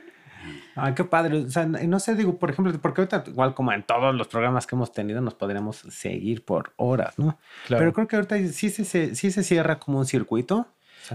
[0.79, 1.39] Ah, qué padre.
[1.39, 4.67] O sea, no sé, digo, por ejemplo, porque ahorita, igual como en todos los programas
[4.67, 7.39] que hemos tenido, nos podríamos seguir por horas, ¿no?
[7.67, 7.81] Claro.
[7.81, 10.67] Pero creo que ahorita sí se, se- sí se cierra como un circuito.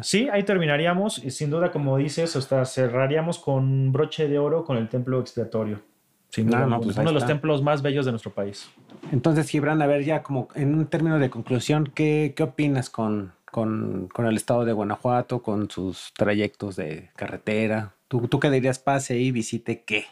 [0.01, 1.23] Sí, ahí terminaríamos.
[1.23, 5.79] y Sin duda, como dices, hasta cerraríamos con broche de oro con el templo expiatorio.
[6.29, 6.79] Sin duda, no, alguna.
[6.86, 8.67] pues ahí uno de los templos más bellos de nuestro país.
[9.11, 13.34] Entonces, Gibran, a ver, ya como en un término de conclusión, ¿qué, qué opinas con,
[13.51, 17.93] con, con el estado de Guanajuato, con sus trayectos de carretera?
[18.07, 20.05] ¿Tú, tú qué dirías, pase y visite qué?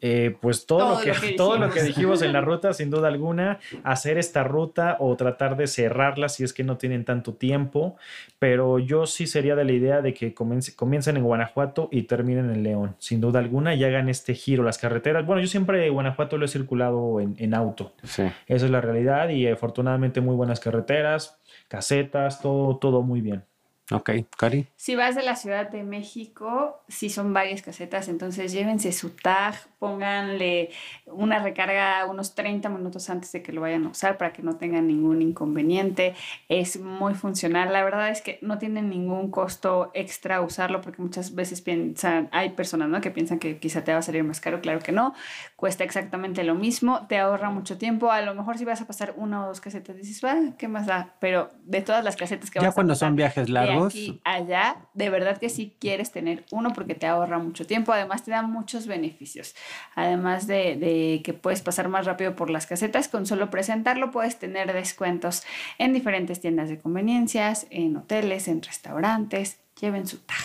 [0.00, 2.22] Eh, pues todo, Todo lo, que, lo que todo lo que dijimos.
[2.22, 6.52] en la ruta, sin duda alguna, hacer esta ruta o tratar de cerrarla si es
[6.52, 7.96] que no tienen tanto tiempo,
[8.38, 12.48] pero yo sí sería de la idea de que comience- comiencen en Guanajuato y terminen
[12.52, 15.26] en León, sin duda alguna, y hagan este giro, las carreteras.
[15.26, 18.22] Bueno, yo siempre Guanajuato lo he circulado en, en auto, Sí.
[18.46, 21.37] esa es la realidad y afortunadamente muy buenas carreteras,
[21.68, 23.44] casetas, todo, todo muy bien.
[23.90, 24.66] Ok, Cari.
[24.76, 29.54] Si vas de la Ciudad de México, sí son varias casetas, entonces llévense su tag,
[29.78, 30.70] pónganle
[31.06, 34.56] una recarga unos 30 minutos antes de que lo vayan a usar para que no
[34.56, 36.14] tengan ningún inconveniente.
[36.48, 37.72] Es muy funcional.
[37.72, 42.50] La verdad es que no tiene ningún costo extra usarlo porque muchas veces piensan, hay
[42.50, 43.00] personas ¿no?
[43.00, 44.60] que piensan que quizá te va a salir más caro.
[44.60, 45.14] Claro que no.
[45.56, 48.10] Cuesta exactamente lo mismo, te ahorra mucho tiempo.
[48.10, 50.86] A lo mejor si vas a pasar una o dos casetas, dices, "Ah, ¿qué más
[50.86, 51.14] da?
[51.20, 54.20] Pero de todas las casetas que Ya vas a cuando pasar, son viajes largos, aquí
[54.24, 58.30] allá, de verdad que sí quieres tener uno porque te ahorra mucho tiempo, además te
[58.30, 59.54] da muchos beneficios.
[59.94, 64.38] Además de, de que puedes pasar más rápido por las casetas, con solo presentarlo puedes
[64.38, 65.42] tener descuentos
[65.78, 69.58] en diferentes tiendas de conveniencias, en hoteles, en restaurantes.
[69.80, 70.36] Lleven su tag.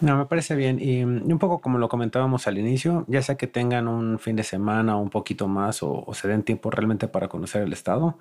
[0.00, 0.78] No, me parece bien.
[0.80, 4.44] Y un poco como lo comentábamos al inicio, ya sea que tengan un fin de
[4.44, 8.16] semana o un poquito más o, o se den tiempo realmente para conocer el estado,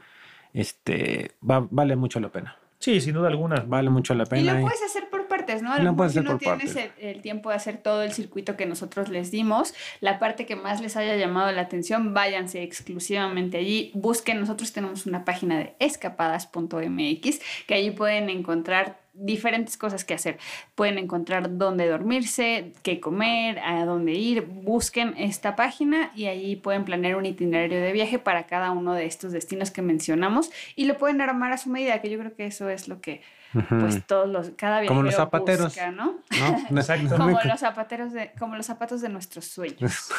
[0.53, 2.57] este, va- vale mucho la pena.
[2.79, 3.63] Sí, sin duda alguna.
[3.67, 4.53] Vale mucho la Y pena.
[4.53, 5.61] lo y- puedes hacer por partes.
[5.61, 5.71] ¿no?
[5.71, 6.91] A lo No mejor puede si ser no por tienes partes.
[6.99, 10.55] el, el tiempo de hacer todo el circuito que nosotros les dimos, la parte que
[10.57, 15.75] más les haya llamado la atención, váyanse exclusivamente allí, busquen, nosotros tenemos una página de
[15.79, 20.37] escapadas.mx que allí pueden encontrar diferentes cosas que hacer.
[20.75, 24.41] Pueden encontrar dónde dormirse, qué comer, a dónde ir.
[24.43, 29.05] Busquen esta página y allí pueden planear un itinerario de viaje para cada uno de
[29.05, 32.45] estos destinos que mencionamos y lo pueden armar a su medida, que yo creo que
[32.45, 33.21] eso es lo que
[33.53, 35.65] Pues todos los cada viajero Como los zapateros.
[35.65, 36.19] busca, ¿no?
[36.39, 36.57] ¿No?
[36.77, 37.15] Exacto.
[37.15, 40.09] Como los zapateros de como los zapatos de nuestros sueños.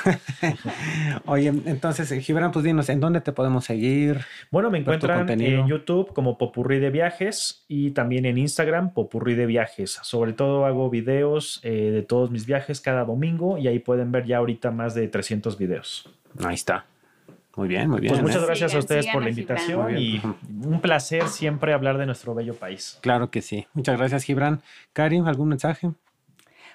[1.26, 4.20] Oye, entonces, Gibran, pues dinos, ¿en dónde te podemos seguir?
[4.50, 9.46] Bueno, me encuentran en YouTube como Popurrí de Viajes y también en Instagram Popurrí de
[9.46, 9.98] Viajes.
[10.02, 14.26] Sobre todo hago videos eh, de todos mis viajes cada domingo y ahí pueden ver
[14.26, 16.08] ya ahorita más de 300 videos.
[16.44, 16.86] Ahí está.
[17.58, 18.12] Muy bien, muy bien.
[18.12, 18.46] Pues muchas ¿eh?
[18.46, 20.22] gracias a ustedes por la invitación y
[20.64, 23.00] un placer siempre hablar de nuestro bello país.
[23.02, 23.66] Claro que sí.
[23.74, 24.62] Muchas gracias, Gibran.
[24.92, 25.90] Karim, ¿algún mensaje?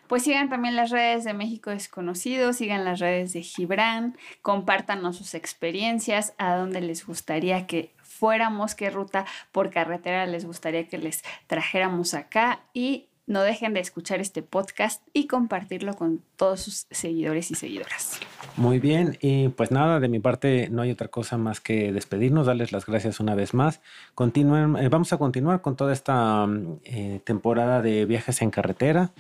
[0.08, 5.36] Pues sigan también las redes de México Desconocido, sigan las redes de Gibran, compártanos sus
[5.36, 11.24] experiencias, a dónde les gustaría que fuéramos, qué ruta por carretera les gustaría que les
[11.48, 17.52] trajéramos acá y no dejen de escuchar este podcast y compartirlo con todos sus seguidores
[17.52, 18.20] y seguidoras.
[18.58, 22.48] Muy bien, y pues nada, de mi parte no hay otra cosa más que despedirnos,
[22.48, 23.82] darles las gracias una vez más.
[24.14, 29.12] Continúen, eh, vamos a continuar con toda esta mm, eh, temporada de viajes en carretera.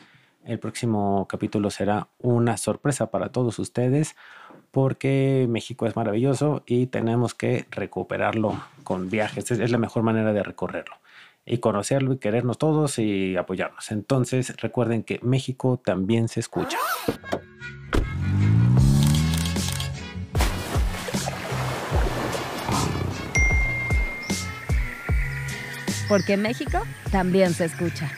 [0.43, 4.15] El próximo capítulo será una sorpresa para todos ustedes
[4.71, 9.49] porque México es maravilloso y tenemos que recuperarlo con viajes.
[9.51, 10.95] Es, es la mejor manera de recorrerlo
[11.45, 13.91] y conocerlo y querernos todos y apoyarnos.
[13.91, 16.77] Entonces recuerden que México también se escucha.
[26.07, 26.79] Porque México
[27.11, 28.11] también se escucha.